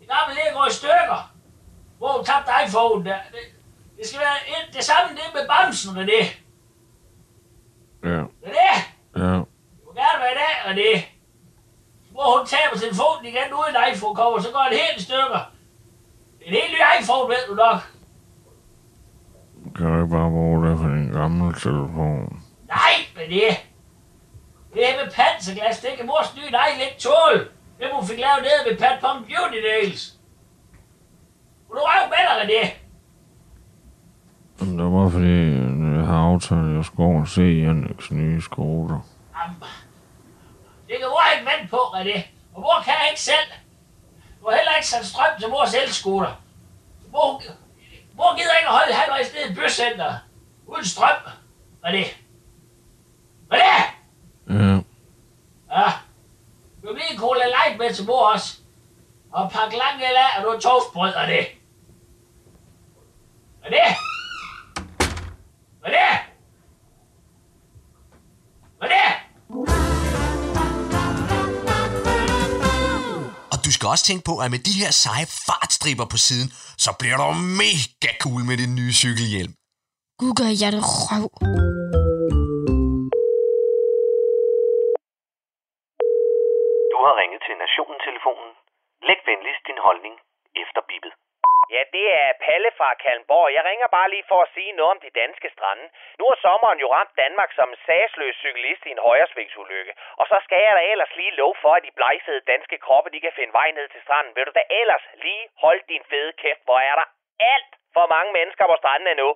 Det 0.00 0.06
gamle 0.12 0.32
ligger 0.36 0.52
går 0.58 0.66
i 0.70 0.72
stykker. 0.80 1.20
Hvor 1.98 2.10
hun 2.16 2.24
tabte 2.24 2.50
iPhone 2.66 3.04
der. 3.08 3.18
Det, 3.34 3.42
det 3.96 4.04
skal 4.08 4.20
være 4.26 4.38
et, 4.54 4.66
det 4.76 4.84
samme 4.90 5.08
det 5.18 5.26
med 5.34 5.44
bamsen 5.52 5.96
og 6.00 6.06
det. 6.12 6.24
Ja, 8.04 8.08
Det 8.42 8.48
er 8.50 8.54
det. 8.60 8.74
ja. 9.22 9.32
Det 9.74 9.82
må 9.86 9.90
gerne 10.00 10.18
være 10.24 10.32
i 10.36 10.40
dag, 10.44 10.54
og 10.68 10.72
det. 10.82 10.94
Hvor 12.14 12.38
hun 12.38 12.46
taber 12.46 12.76
telefonen 12.84 13.24
igen 13.30 13.48
uden 13.58 13.74
en 13.76 13.82
iPhone-cover, 13.92 14.38
så 14.40 14.50
går 14.56 14.66
det 14.70 14.78
helt 14.84 14.98
i 15.00 15.04
stykker. 15.08 15.42
Det 16.38 16.44
er 16.46 16.50
en 16.50 16.54
helt 16.60 16.72
ny 16.76 16.80
iPhone, 17.00 17.28
ved 17.32 17.42
du 17.48 17.54
nok. 17.64 17.80
Kan 19.76 19.86
du 19.86 19.94
ikke 20.02 20.14
bare 20.16 20.30
bruge 20.30 20.58
det 20.68 20.78
for 20.78 20.88
din 20.88 21.08
gamle 21.12 21.54
telefon? 21.64 22.42
Nej, 22.76 22.94
men 23.16 23.26
det... 23.30 23.48
Det 24.74 24.86
her 24.86 25.04
med 25.04 25.12
panserglas, 25.12 25.80
det 25.80 25.90
kan 25.96 26.06
mors 26.06 26.34
nye 26.36 26.50
nej 26.50 26.68
ikke 26.80 27.00
tåle. 27.00 27.48
Det 27.82 27.90
må 27.92 28.04
fik 28.06 28.18
lavet 28.18 28.42
nede 28.42 28.70
ved 28.70 28.78
Pat 28.78 29.00
Pong 29.00 29.26
Beauty 29.26 29.60
Nails. 29.68 30.14
Vil 31.68 31.76
du 31.78 31.82
røve 31.90 32.08
med 32.14 32.22
dig, 32.28 32.48
det? 32.54 32.66
Men 34.58 34.78
der 34.78 34.90
bare 34.90 35.10
fordi, 35.10 35.38
jeg 35.96 36.06
har 36.06 36.18
aftalt, 36.32 36.68
at 36.68 36.74
jeg 36.76 36.84
over 36.98 37.20
og 37.20 37.28
se 37.28 37.42
Janiks 37.42 38.10
nye 38.10 38.42
skoter. 38.42 39.00
Det 40.88 40.96
kan 41.00 41.08
mor 41.08 41.22
ikke 41.34 41.50
vente 41.50 41.70
på, 41.70 41.80
det 42.04 42.24
Og 42.54 42.60
mor 42.60 42.82
kan 42.84 42.94
ikke 43.10 43.20
selv. 43.20 43.50
Du 44.40 44.48
har 44.48 44.56
heller 44.56 44.74
ikke 44.76 44.88
sat 44.88 45.06
strøm 45.06 45.40
til 45.40 45.48
mors 45.48 45.74
elscooter. 45.74 46.42
Mor, 47.12 47.42
mor 48.16 48.36
gider 48.36 48.56
ikke 48.58 48.68
at 48.68 48.74
holde 48.78 48.94
halvvejs 48.94 49.34
ned 49.34 49.50
i 49.50 49.54
bøscenter. 49.54 50.14
Uden 50.66 50.84
strøm. 50.84 51.20
Det? 51.84 52.06
Hvad 53.48 53.58
det? 53.58 53.82
Ja, 54.48 54.80
Ja. 55.70 55.92
Du 56.82 56.86
vil 56.88 56.96
lige 56.96 57.12
en 57.12 57.18
cola 57.18 57.46
light 57.46 57.78
med 57.78 57.94
til 57.94 58.06
mor 58.06 58.32
også. 58.32 58.58
Og 59.32 59.44
et 59.46 59.52
pakke 59.52 59.76
lang 59.76 59.96
el 59.96 60.16
af, 60.16 60.36
og 60.36 60.42
noget 60.42 60.62
toastbrød 60.62 61.12
og 61.14 61.26
det. 61.26 61.46
Hvad 63.60 63.70
det? 63.70 63.88
Hvad 65.80 65.90
det? 65.90 66.12
Hvad 68.78 68.88
det? 68.88 69.08
Og 73.52 73.64
du 73.64 73.72
skal 73.72 73.88
også 73.88 74.04
tænke 74.04 74.24
på, 74.24 74.38
at 74.38 74.50
med 74.50 74.58
de 74.58 74.72
her 74.72 74.90
seje 74.90 75.26
fartstriber 75.46 76.04
på 76.04 76.16
siden, 76.16 76.52
så 76.78 76.92
bliver 76.98 77.16
du 77.16 77.32
mega 77.32 78.12
cool 78.20 78.44
med 78.44 78.56
din 78.56 78.74
nye 78.74 78.92
cykelhjelm. 78.92 79.54
Gud 80.18 80.34
gør 80.34 80.50
jeg 80.60 80.72
det 80.72 80.82
røv. 80.82 81.71
Ringet 87.22 87.42
til 87.46 87.56
Nationen-telefonen. 87.64 88.50
Læg 89.08 89.20
venligst 89.30 89.66
din 89.66 89.80
holdning 89.86 90.14
efter 90.62 90.80
bippet. 90.90 91.12
Ja, 91.74 91.82
det 91.96 92.06
er 92.22 92.38
Palle 92.44 92.70
fra 92.78 92.88
Kalmborg. 93.02 93.54
Jeg 93.56 93.64
ringer 93.70 93.88
bare 93.96 94.10
lige 94.14 94.28
for 94.30 94.40
at 94.42 94.52
sige 94.54 94.72
noget 94.78 94.90
om 94.94 95.00
de 95.04 95.18
danske 95.22 95.48
strande. 95.56 95.84
Nu 96.18 96.24
har 96.30 96.38
sommeren 96.46 96.78
jo 96.84 96.88
ramt 96.96 97.14
Danmark 97.24 97.50
som 97.58 97.68
en 97.70 97.82
sagsløs 97.86 98.36
cyklist 98.44 98.82
i 98.86 98.90
en 98.94 99.04
højresvingsulykke. 99.08 99.92
Og 100.20 100.24
så 100.30 100.36
skal 100.44 100.60
jeg 100.66 100.74
da 100.78 100.82
ellers 100.92 101.12
lige 101.20 101.36
love 101.40 101.56
for, 101.62 101.72
at 101.74 101.84
de 101.86 101.96
blegfede 101.98 102.48
danske 102.52 102.78
kroppe, 102.86 103.10
de 103.14 103.20
kan 103.24 103.32
finde 103.38 103.52
vej 103.60 103.70
ned 103.70 103.88
til 103.88 104.02
stranden. 104.02 104.36
Vil 104.36 104.46
du 104.46 104.52
da 104.54 104.64
ellers 104.80 105.04
lige 105.24 105.44
holde 105.64 105.84
din 105.92 106.04
fede 106.10 106.32
kæft, 106.42 106.62
hvor 106.64 106.80
er 106.90 106.94
der 107.00 107.06
alt 107.54 107.72
for 107.96 108.06
mange 108.14 108.32
mennesker 108.38 108.64
på 108.66 108.76
stranden 108.82 109.08
endnu. 109.08 109.30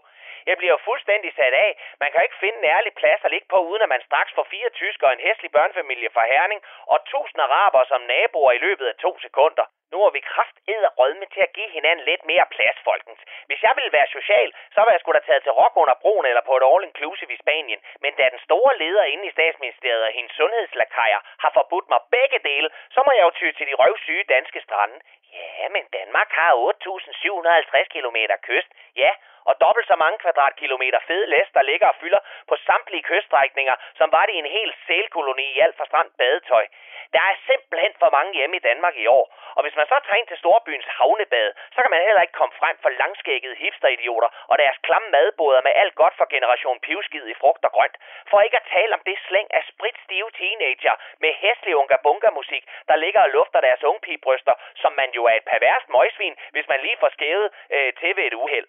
Jeg 0.49 0.57
bliver 0.59 0.73
jo 0.77 0.81
fuldstændig 0.89 1.31
sat 1.39 1.55
af. 1.67 1.71
Man 2.03 2.13
kan 2.13 2.23
ikke 2.23 2.43
finde 2.45 2.59
en 2.59 2.71
ærlig 2.77 2.93
plads 3.01 3.21
at 3.25 3.31
ligge 3.35 3.49
på, 3.51 3.59
uden 3.71 3.83
at 3.83 3.93
man 3.95 4.03
straks 4.09 4.33
får 4.35 4.47
fire 4.55 4.71
tyskere, 4.81 5.13
en 5.13 5.27
hæslig 5.27 5.51
børnefamilie 5.57 6.11
fra 6.15 6.25
Herning 6.33 6.61
og 6.93 6.99
tusind 7.13 7.41
araber 7.47 7.83
som 7.89 8.01
naboer 8.01 8.53
i 8.53 8.63
løbet 8.67 8.87
af 8.87 8.95
to 9.05 9.19
sekunder. 9.27 9.65
Nu 9.92 9.99
er 10.07 10.11
vi 10.11 10.20
kraft 10.20 10.57
rødme 10.99 11.27
til 11.35 11.42
at 11.46 11.55
give 11.57 11.70
hinanden 11.77 12.05
lidt 12.11 12.25
mere 12.31 12.46
plads, 12.57 12.79
folkens. 12.88 13.20
Hvis 13.49 13.62
jeg 13.66 13.72
ville 13.79 13.92
være 13.96 14.14
social, 14.16 14.49
så 14.75 14.81
var 14.85 14.90
jeg 14.92 15.01
sgu 15.01 15.12
da 15.12 15.22
taget 15.27 15.42
til 15.42 15.59
rock 15.61 15.75
under 15.83 15.96
broen 16.03 16.27
eller 16.31 16.44
på 16.49 16.55
et 16.57 16.64
all-inclusive 16.70 17.33
i 17.37 17.42
Spanien. 17.44 17.81
Men 18.05 18.12
da 18.18 18.25
den 18.35 18.40
store 18.49 18.72
leder 18.83 19.05
inde 19.12 19.27
i 19.27 19.35
statsministeriet 19.37 20.05
og 20.09 20.12
hendes 20.18 20.37
sundhedslakajer 20.38 21.20
har 21.42 21.51
forbudt 21.59 21.88
mig 21.92 22.01
begge 22.16 22.38
dele, 22.51 22.68
så 22.94 23.01
må 23.07 23.11
jeg 23.16 23.25
jo 23.29 23.33
ty 23.38 23.46
til 23.59 23.66
de 23.70 23.79
røvsyge 23.83 24.25
danske 24.35 24.61
strande. 24.66 24.96
Ja, 25.37 25.68
men 25.77 25.85
Danmark 25.99 26.31
har 26.40 26.53
8.750 26.53 27.94
km 27.94 28.18
kyst. 28.49 28.70
Ja, 29.03 29.11
og 29.49 29.55
dobbelt 29.64 29.87
så 29.88 29.96
mange 30.05 30.18
kvadratkilometer 30.25 31.01
fede 31.09 31.27
læs, 31.27 31.49
der 31.57 31.62
ligger 31.70 31.88
og 31.88 31.99
fylder 32.03 32.20
på 32.49 32.55
samtlige 32.68 33.07
kyststrækninger, 33.11 33.77
som 33.99 34.09
var 34.12 34.27
det 34.27 34.35
i 34.35 34.42
en 34.44 34.55
hel 34.57 34.70
sælkoloni 34.87 35.46
i 35.55 35.61
alt 35.64 35.77
for 35.77 35.85
stramt 35.85 36.12
badetøj. 36.18 36.66
Der 37.14 37.22
er 37.31 37.37
simpelthen 37.51 37.94
for 38.03 38.11
mange 38.16 38.33
hjemme 38.38 38.57
i 38.57 38.66
Danmark 38.70 38.96
i 38.96 39.07
år. 39.07 39.27
Og 39.57 39.62
hvis 39.62 39.76
man 39.81 39.91
så 39.93 39.99
tager 40.05 40.21
ind 40.21 40.29
til 40.29 40.41
Storbyens 40.43 40.89
havnebad, 40.99 41.49
så 41.75 41.79
kan 41.83 41.91
man 41.95 42.07
heller 42.07 42.23
ikke 42.23 42.39
komme 42.41 42.55
frem 42.61 42.77
for 42.83 42.91
langskækkede 43.03 43.57
hipsteridioter 43.62 44.31
og 44.51 44.59
deres 44.62 44.79
klamme 44.87 45.09
madboder 45.15 45.61
med 45.67 45.73
alt 45.83 45.95
godt 45.95 46.15
for 46.19 46.27
generation 46.35 46.81
pivskid 46.87 47.27
i 47.33 47.41
frugt 47.43 47.65
og 47.65 47.73
grønt. 47.77 47.97
For 48.31 48.41
ikke 48.41 48.61
at 48.61 48.71
tale 48.75 48.95
om 48.95 49.03
det 49.09 49.19
slæng 49.29 49.49
af 49.59 49.62
spritstive 49.73 50.31
teenager 50.41 50.95
med 51.23 51.33
hæslig 51.43 51.77
unga 51.77 51.97
bunga 52.03 52.31
musik, 52.31 52.65
der 52.89 52.97
ligger 52.97 53.21
og 53.23 53.31
lufter 53.31 53.61
deres 53.61 53.83
ungpigebryster, 53.91 54.55
som 54.83 54.93
man 55.01 55.11
jo 55.17 55.23
er 55.25 55.37
et 55.41 55.49
perverst 55.53 55.89
møgsvin, 55.89 56.37
hvis 56.55 56.69
man 56.69 56.81
lige 56.81 57.01
får 57.01 57.11
skævet 57.17 57.49
øh, 57.71 57.93
til 58.01 58.17
ved 58.17 58.25
et 58.25 58.35
uheld. 58.35 58.69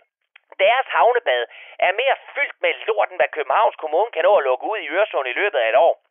Deres 0.65 0.87
havnebad 0.97 1.41
er 1.79 1.91
mere 2.01 2.15
fyldt 2.35 2.57
med 2.61 2.73
lort, 2.87 3.09
end 3.09 3.19
hvad 3.19 3.35
Københavns 3.37 3.75
Kommune 3.75 4.11
kan 4.11 4.23
nå 4.23 4.35
at 4.37 4.43
lukke 4.43 4.65
ud 4.71 4.77
i 4.77 4.87
Øresund 4.87 5.27
i 5.27 5.33
løbet 5.33 5.59
af 5.59 5.69
et 5.69 5.75
år. 5.75 6.06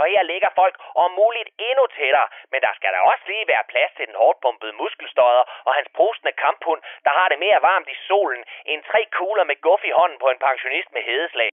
Og 0.00 0.04
her 0.12 0.22
ligger 0.32 0.50
folk 0.60 0.74
om 1.02 1.10
muligt 1.22 1.50
endnu 1.68 1.84
tættere, 1.98 2.28
men 2.52 2.60
der 2.66 2.72
skal 2.78 2.92
der 2.92 3.02
også 3.10 3.24
lige 3.26 3.48
være 3.52 3.70
plads 3.72 3.92
til 3.96 4.06
den 4.06 4.16
hårdt 4.22 4.40
pumpede 4.44 4.78
muskelstøder 4.82 5.44
og 5.66 5.72
hans 5.78 5.90
postende 5.98 6.32
kamphund, 6.44 6.80
der 7.06 7.12
har 7.18 7.28
det 7.28 7.38
mere 7.38 7.60
varmt 7.70 7.88
i 7.94 7.96
solen 8.08 8.42
end 8.70 8.82
tre 8.90 9.00
kugler 9.18 9.44
med 9.44 9.60
guff 9.66 9.82
i 9.84 9.96
hånden 9.98 10.18
på 10.18 10.28
en 10.30 10.38
pensionist 10.48 10.92
med 10.92 11.02
hedeslag. 11.02 11.50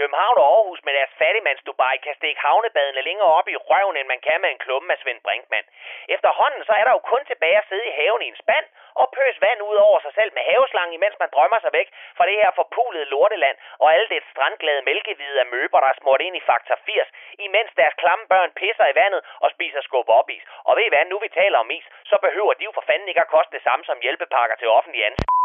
København 0.00 0.36
og 0.42 0.46
Aarhus 0.54 0.80
med 0.86 0.92
deres 0.98 1.12
fattigmands 1.20 1.62
Dubai 1.66 1.96
kan 2.06 2.14
stikke 2.20 2.40
havnebadene 2.46 3.02
længere 3.08 3.30
op 3.38 3.48
i 3.48 3.56
røven, 3.68 3.96
end 3.96 4.08
man 4.12 4.20
kan 4.26 4.40
med 4.40 4.50
en 4.50 4.62
klumme 4.64 4.92
af 4.92 4.98
Svend 5.02 5.20
Brinkmann. 5.26 5.66
Efterhånden 6.14 6.62
så 6.68 6.72
er 6.80 6.84
der 6.84 6.92
jo 6.96 7.02
kun 7.12 7.22
tilbage 7.30 7.58
at 7.60 7.68
sidde 7.68 7.86
i 7.88 7.96
haven 7.98 8.22
i 8.22 8.28
en 8.32 8.42
spand 8.44 8.66
og 9.00 9.06
pøse 9.16 9.40
vand 9.46 9.60
ud 9.70 9.76
over 9.88 9.98
sig 10.00 10.12
selv 10.18 10.30
med 10.36 10.42
haveslangen, 10.50 10.94
imens 10.98 11.16
man 11.22 11.32
drømmer 11.34 11.60
sig 11.60 11.72
væk 11.78 11.88
fra 12.16 12.26
det 12.28 12.36
her 12.42 12.50
forpulede 12.60 13.10
lorteland 13.14 13.56
og 13.82 13.86
alle 13.94 14.08
det 14.14 14.22
strandglade 14.32 14.82
mælkehvide 14.88 15.40
af 15.40 15.46
møber, 15.54 15.80
der 15.80 15.88
er 15.92 16.00
smurt 16.00 16.20
ind 16.26 16.36
i 16.36 16.46
faktor 16.50 16.76
80, 16.86 17.08
imens 17.46 17.70
deres 17.80 17.94
klamme 18.02 18.24
børn 18.32 18.50
pisser 18.60 18.86
i 18.92 18.98
vandet 19.00 19.20
og 19.44 19.50
spiser 19.50 19.80
skub 19.80 20.08
op 20.18 20.30
is. 20.30 20.44
Og 20.68 20.76
ved 20.76 20.84
I 20.86 20.92
hvad, 20.92 21.04
nu 21.04 21.18
vi 21.18 21.28
taler 21.28 21.58
om 21.58 21.70
is, 21.70 21.86
så 22.10 22.16
behøver 22.26 22.52
de 22.54 22.64
jo 22.64 22.72
for 22.74 22.84
fanden 22.88 23.08
ikke 23.08 23.24
at 23.24 23.32
koste 23.36 23.52
det 23.56 23.62
samme 23.62 23.84
som 23.84 23.98
hjælpepakker 24.04 24.56
til 24.56 24.68
offentlige 24.68 25.06
ansatte. 25.06 25.36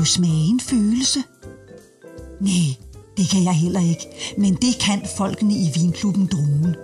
Du 0.00 0.04
smage 0.04 0.44
en 0.50 0.60
følelse? 0.60 1.18
Nej, 2.40 2.68
det 3.16 3.28
kan 3.28 3.44
jeg 3.44 3.54
heller 3.54 3.80
ikke. 3.80 4.06
Men 4.38 4.54
det 4.54 4.78
kan 4.80 5.02
folkene 5.18 5.54
i 5.54 5.68
vinklubben 5.74 6.26
Druen. 6.26 6.74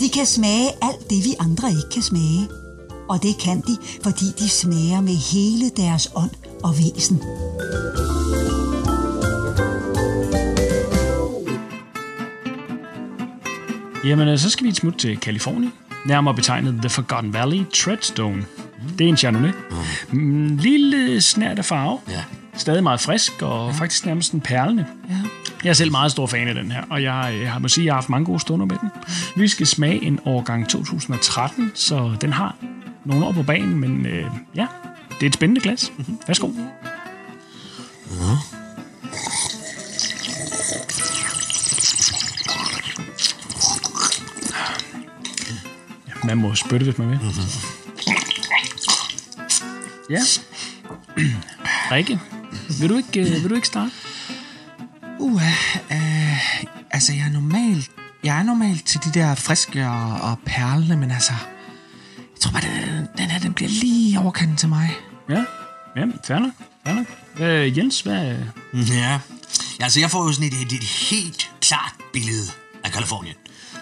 De 0.00 0.08
kan 0.08 0.26
smage 0.26 0.68
alt 0.82 1.10
det, 1.10 1.24
vi 1.24 1.34
andre 1.38 1.68
ikke 1.68 1.90
kan 1.92 2.02
smage. 2.02 2.48
Og 3.08 3.22
det 3.22 3.38
kan 3.44 3.60
de, 3.60 3.76
fordi 4.02 4.24
de 4.38 4.48
smager 4.48 5.00
med 5.00 5.16
hele 5.32 5.70
deres 5.76 6.08
ånd 6.14 6.30
og 6.62 6.72
væsen. 6.78 7.22
Jamen, 14.04 14.28
øh, 14.28 14.38
så 14.38 14.50
skal 14.50 14.64
vi 14.64 14.68
et 14.68 14.76
smut 14.76 14.94
til 14.94 15.18
Kalifornien. 15.18 15.72
Nærmere 16.06 16.34
betegnet 16.34 16.74
The 16.80 16.90
Forgotten 16.90 17.32
Valley 17.32 17.64
Treadstone. 17.74 18.44
Det 18.98 19.04
er 19.04 19.08
en 19.08 19.16
Chardonnay. 19.16 19.52
Mm. 20.12 20.56
Lille 20.56 21.20
snært 21.20 21.58
af 21.58 21.64
farve. 21.64 21.98
Ja. 22.08 22.24
Stadig 22.56 22.82
meget 22.82 23.00
frisk, 23.00 23.42
og 23.42 23.70
ja. 23.70 23.78
faktisk 23.78 24.06
nærmest 24.06 24.32
en 24.32 24.40
perlende. 24.40 24.86
Ja. 25.08 25.14
Jeg 25.64 25.70
er 25.70 25.74
selv 25.74 25.90
meget 25.90 26.10
stor 26.12 26.26
fan 26.26 26.48
af 26.48 26.54
den 26.54 26.70
her, 26.70 26.82
og 26.90 27.02
jeg, 27.02 27.38
jeg 27.42 27.52
har 27.52 27.58
må 27.58 27.68
sige, 27.68 27.82
at 27.82 27.86
jeg 27.86 27.92
har 27.92 27.96
haft 27.96 28.08
mange 28.08 28.24
gode 28.26 28.40
stunder 28.40 28.66
med 28.66 28.76
den. 28.80 28.90
Vi 29.36 29.48
skal 29.48 29.66
smage 29.66 30.04
en 30.04 30.20
årgang 30.24 30.68
2013, 30.68 31.72
så 31.74 32.16
den 32.20 32.32
har 32.32 32.56
nogle 33.04 33.26
år 33.26 33.32
på 33.32 33.42
banen, 33.42 33.80
men 33.80 34.06
øh, 34.06 34.24
ja, 34.54 34.66
det 35.10 35.22
er 35.22 35.26
et 35.26 35.34
spændende 35.34 35.60
glas. 35.60 35.92
Værsgo. 36.26 36.48
Ja. 38.10 38.36
Man 46.24 46.38
må 46.38 46.54
spytte, 46.54 46.84
hvis 46.84 46.98
man 46.98 47.10
vil. 47.10 47.18
Mhm. 47.18 47.32
Ja. 50.10 50.20
Rikke, 51.92 52.20
vil 52.80 52.88
du 52.88 52.96
ikke, 52.96 53.20
øh, 53.20 53.42
vil 53.42 53.50
du 53.50 53.54
ikke 53.54 53.66
starte? 53.66 53.90
Uh, 55.18 55.34
uh, 55.90 56.64
altså 56.90 57.12
jeg 57.12 57.26
er 57.26 57.32
normalt, 57.32 57.90
jeg 58.24 58.38
er 58.38 58.42
normalt 58.42 58.86
til 58.86 59.00
de 59.04 59.20
der 59.20 59.34
friske 59.34 59.86
og, 59.86 60.30
og 60.30 60.38
perlende, 60.46 60.96
men 60.96 61.10
altså, 61.10 61.32
jeg 62.18 62.40
tror 62.40 62.52
bare, 62.52 62.62
den, 62.62 63.08
den 63.18 63.30
her, 63.30 63.38
den 63.38 63.52
bliver 63.52 63.68
lige 63.68 64.20
overkanten 64.20 64.56
til 64.56 64.68
mig. 64.68 64.90
Ja, 65.28 65.44
ja 65.96 66.04
fair 66.26 66.38
nok. 66.38 66.52
Fair 66.86 66.94
nok. 66.94 67.06
Øh, 67.40 67.78
Jens, 67.78 68.00
hvad... 68.00 68.36
Ja, 68.74 69.18
altså 69.80 70.00
jeg 70.00 70.10
får 70.10 70.26
jo 70.26 70.32
sådan 70.32 70.48
et, 70.48 70.62
et, 70.62 70.72
et 70.72 70.84
helt 70.84 71.50
klart 71.60 71.94
billede 72.12 72.50
af 72.84 72.92
Kalifornien. 72.92 73.34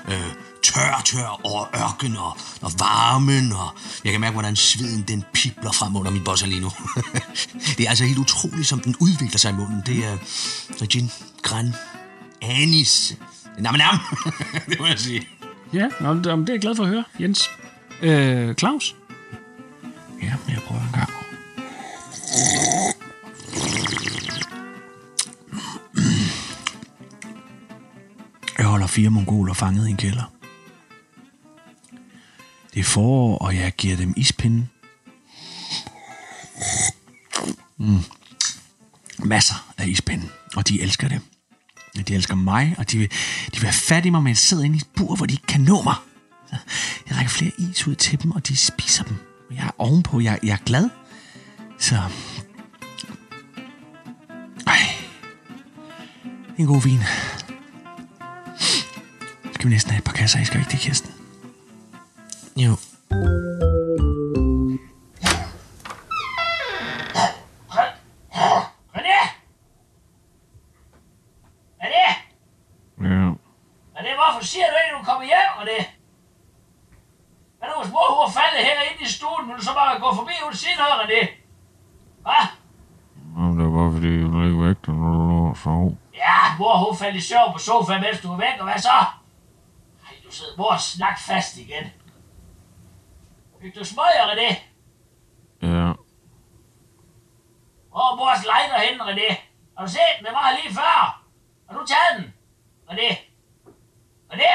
Øh, 0.08 0.32
tør, 0.62 1.03
tør 1.05 1.40
over 1.44 1.66
ørken 1.77 2.16
og, 2.16 2.37
og 2.61 2.72
varmen, 2.79 3.53
og 3.53 3.68
jeg 4.05 4.12
kan 4.12 4.20
mærke, 4.20 4.33
hvordan 4.33 4.57
sveden 4.57 5.05
den 5.09 5.25
pipler 5.35 5.72
frem 5.72 5.96
under 5.96 6.11
min 6.11 6.25
bosser 6.25 6.46
lige 6.46 6.61
nu. 6.61 6.70
det 7.77 7.85
er 7.85 7.88
altså 7.88 8.05
helt 8.05 8.18
utroligt, 8.18 8.66
som 8.66 8.81
den 8.81 8.96
udvikler 9.01 9.38
sig 9.38 9.51
i 9.51 9.55
munden. 9.55 9.83
Det 9.87 10.05
er 10.05 10.12
øh, 10.12 10.18
uh, 10.83 10.87
gin, 10.87 11.11
gran, 11.42 11.75
anis, 12.42 13.16
nam 13.59 13.75
nam, 13.75 13.98
det 14.68 14.79
må 14.79 14.87
jeg 14.87 14.98
sige. 14.98 15.29
Ja, 15.72 15.88
om, 16.01 16.22
det 16.22 16.38
det 16.38 16.48
er 16.48 16.53
jeg 16.53 16.61
glad 16.61 16.77
for 16.77 16.83
at 16.83 16.88
høre, 16.88 17.05
Jens. 17.20 17.51
Øh, 18.03 18.55
Claus? 18.55 18.96
Ja, 20.22 20.35
jeg 20.48 20.59
prøver 20.66 20.83
en 20.83 20.92
gang. 20.92 21.11
Jeg 28.59 28.66
holder 28.66 28.87
fire 28.87 29.11
mongoler 29.11 29.55
fanget 29.55 29.88
i 29.88 29.90
en 29.90 29.96
kælder. 29.96 30.41
Det 32.74 32.80
er 32.80 32.85
forår, 32.85 33.38
og 33.38 33.56
jeg 33.56 33.72
giver 33.72 33.96
dem 33.96 34.14
ispinden. 34.16 34.70
Mm. 37.78 37.98
Masser 39.18 39.72
af 39.78 39.87
ispinde, 39.87 40.28
og 40.56 40.68
de 40.68 40.82
elsker 40.82 41.08
det. 41.08 41.20
De 42.08 42.14
elsker 42.14 42.35
mig, 42.35 42.74
og 42.78 42.90
de 42.90 42.98
vil, 42.98 43.11
de 43.46 43.61
vil 43.61 43.62
have 43.62 43.72
fat 43.72 44.06
i 44.06 44.11
mig, 44.11 44.22
men 44.22 44.28
jeg 44.28 44.37
sidder 44.37 44.64
inde 44.64 44.76
i 44.76 44.78
et 44.78 44.87
bur, 44.96 45.16
hvor 45.16 45.26
de 45.26 45.35
ikke 45.35 45.46
kan 45.46 45.61
nå 45.61 45.82
mig. 45.82 45.94
Så 46.50 46.56
jeg 47.08 47.16
rækker 47.16 47.30
flere 47.30 47.52
is 47.58 47.87
ud 47.87 47.94
til 47.94 48.22
dem, 48.22 48.30
og 48.30 48.48
de 48.48 48.56
spiser 48.56 49.04
dem. 49.04 49.16
Jeg 49.50 49.66
er 49.66 49.70
ovenpå, 49.78 50.20
jeg, 50.20 50.38
jeg 50.42 50.52
er 50.52 50.64
glad. 50.66 50.88
Så... 51.78 51.96
Ej. 54.66 54.78
Det 56.24 56.58
er 56.58 56.62
en 56.62 56.66
god 56.66 56.82
vin. 56.82 57.00
Skal 59.54 59.64
vi 59.64 59.70
næsten 59.70 59.90
have 59.90 59.98
et 59.98 60.04
par 60.04 60.12
kasser 60.12 60.40
i, 60.40 60.44
skal 60.44 60.61
ikke 60.61 60.70
det, 60.70 60.78
Kirsten? 60.78 61.12
Jo. 62.56 62.76
I 86.92 86.96
faldt 86.98 87.16
i 87.16 87.20
søvn 87.20 87.52
på 87.52 87.58
sofaen, 87.58 88.00
mens 88.00 88.20
du 88.20 88.28
var 88.28 88.36
væk, 88.36 88.58
og 88.58 88.64
hvad 88.64 88.78
så? 88.78 88.88
Ej, 88.88 90.14
du 90.24 90.30
sidder 90.32 90.52
mor 90.56 90.72
og 90.72 90.80
snak 90.80 91.18
fast 91.18 91.56
igen. 91.56 91.84
Fik 93.62 93.75
du 93.75 93.85
smøger, 93.85 94.25
René? 94.31 94.51
Ja. 95.62 95.92
Hvor 97.90 98.12
er 98.12 98.16
mors 98.16 98.42
lighter 98.51 98.79
henne, 98.87 99.05
René? 99.05 99.31
Har 99.77 99.85
du 99.87 99.90
set 99.90 100.12
den? 100.18 100.27
Den 100.27 100.35
var 100.35 100.46
her 100.46 100.57
lige 100.62 100.75
før. 100.75 101.22
Har 101.68 101.79
du 101.79 101.87
taget 101.87 102.12
den? 102.16 102.35
René? 102.90 103.11
René? 104.33 104.53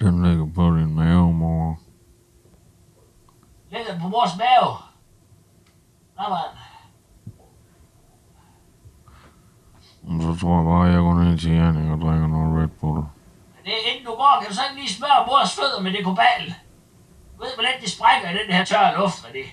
Den 0.00 0.22
ligger 0.28 0.46
på 0.54 0.76
din 0.76 0.94
mave, 0.94 1.32
mor. 1.32 1.78
Ligger 3.70 4.00
på 4.00 4.08
mors 4.08 4.36
mave? 4.38 4.68
Nå, 6.16 6.22
man. 6.28 6.50
Og 10.08 10.22
så 10.22 10.40
tror 10.40 10.56
jeg 10.56 10.64
bare, 10.64 10.82
jeg 10.82 10.98
går 10.98 11.14
ned 11.14 11.38
til 11.38 11.52
Jannik 11.52 11.90
og 11.90 12.00
drikker 12.00 12.26
noget 12.26 12.62
Red 12.62 12.68
Bull. 12.68 13.04
Det, 13.64 13.72
inden 13.88 14.06
du 14.06 14.10
går, 14.10 14.38
kan 14.40 14.48
du 14.48 14.54
så 14.54 14.62
ikke 14.68 14.80
lige 14.80 14.94
smøre 14.94 15.26
mors 15.26 15.56
fødder 15.56 15.80
med 15.82 15.92
dekobal? 15.92 16.42
Du 16.48 16.71
ved, 17.42 17.54
hvordan 17.54 17.80
det 17.80 17.90
sprækker 17.90 18.30
i 18.30 18.32
den 18.32 18.54
her 18.56 18.64
tørre 18.64 18.98
luft, 18.98 19.18
René. 19.24 19.44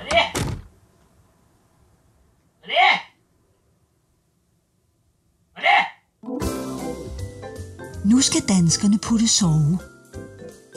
René? 0.00 0.22
René? 2.64 2.86
René? 5.56 5.76
Nu 8.04 8.20
skal 8.20 8.42
danskerne 8.48 8.98
putte 8.98 9.28
sove. 9.28 9.78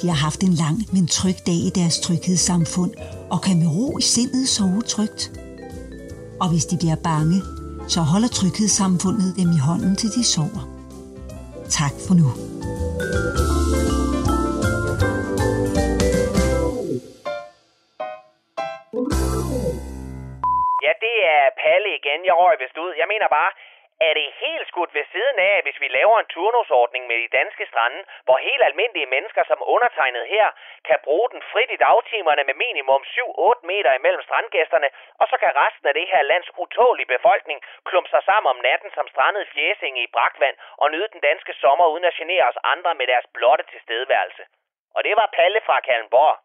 De 0.01 0.07
har 0.07 0.15
haft 0.15 0.43
en 0.43 0.53
lang, 0.53 0.77
men 0.93 1.07
tryg 1.07 1.35
dag 1.45 1.55
i 1.55 1.71
deres 1.75 1.99
tryghedssamfund, 1.99 2.93
og 3.31 3.41
kan 3.41 3.59
med 3.59 3.67
ro 3.67 3.97
i 3.97 4.01
sindet 4.01 4.49
sove 4.49 4.81
trygt. 4.81 5.31
Og 6.41 6.49
hvis 6.49 6.65
de 6.65 6.77
bliver 6.77 6.95
bange, 6.95 7.41
så 7.87 8.01
holder 8.01 8.27
tryghedssamfundet 8.27 9.35
dem 9.35 9.51
i 9.51 9.57
hånden 9.57 9.95
til 9.95 10.09
de 10.09 10.23
sover. 10.23 10.69
Tak 11.69 11.93
for 12.07 12.13
nu. 12.13 12.31
Ja, 12.99 13.52
mener 23.13 23.27
bare, 23.27 23.51
er 24.07 24.13
det 24.19 24.37
helt 24.43 24.67
skudt 24.67 24.93
ved 24.97 25.05
siden 25.13 25.37
af, 25.49 25.55
hvis 25.65 25.81
vi 25.83 25.87
laver 25.87 26.17
en 26.19 26.31
turnusordning 26.35 27.03
med 27.07 27.17
de 27.23 27.33
danske 27.39 27.65
strande, 27.71 27.99
hvor 28.25 28.37
helt 28.37 28.63
almindelige 28.69 29.11
mennesker 29.15 29.43
som 29.47 29.59
undertegnet 29.75 30.25
her 30.35 30.47
kan 30.89 30.99
bruge 31.03 31.29
den 31.33 31.41
frit 31.51 31.71
i 31.71 31.83
dagtimerne 31.87 32.43
med 32.43 32.55
minimum 32.65 33.01
7-8 33.03 33.65
meter 33.71 33.91
imellem 33.93 34.23
strandgæsterne, 34.27 34.89
og 35.21 35.25
så 35.31 35.35
kan 35.41 35.51
resten 35.63 35.87
af 35.87 35.93
det 35.93 36.07
her 36.11 36.21
lands 36.31 36.49
utålige 36.63 37.11
befolkning 37.15 37.59
klumpe 37.89 38.09
sig 38.09 38.23
sammen 38.29 38.49
om 38.53 38.59
natten 38.67 38.91
som 38.97 39.07
strandede 39.07 39.51
fjæsinge 39.53 40.03
i 40.03 40.13
brakvand 40.15 40.57
og 40.81 40.91
nyde 40.91 41.09
den 41.13 41.21
danske 41.29 41.53
sommer 41.53 41.85
uden 41.93 42.05
at 42.09 42.17
genere 42.19 42.45
os 42.51 42.59
andre 42.73 42.95
med 42.95 43.07
deres 43.07 43.27
blotte 43.35 43.63
tilstedeværelse. 43.71 44.43
Og 44.95 45.03
det 45.03 45.13
var 45.19 45.33
Palle 45.37 45.61
fra 45.67 45.79
Kallenborg. 45.79 46.35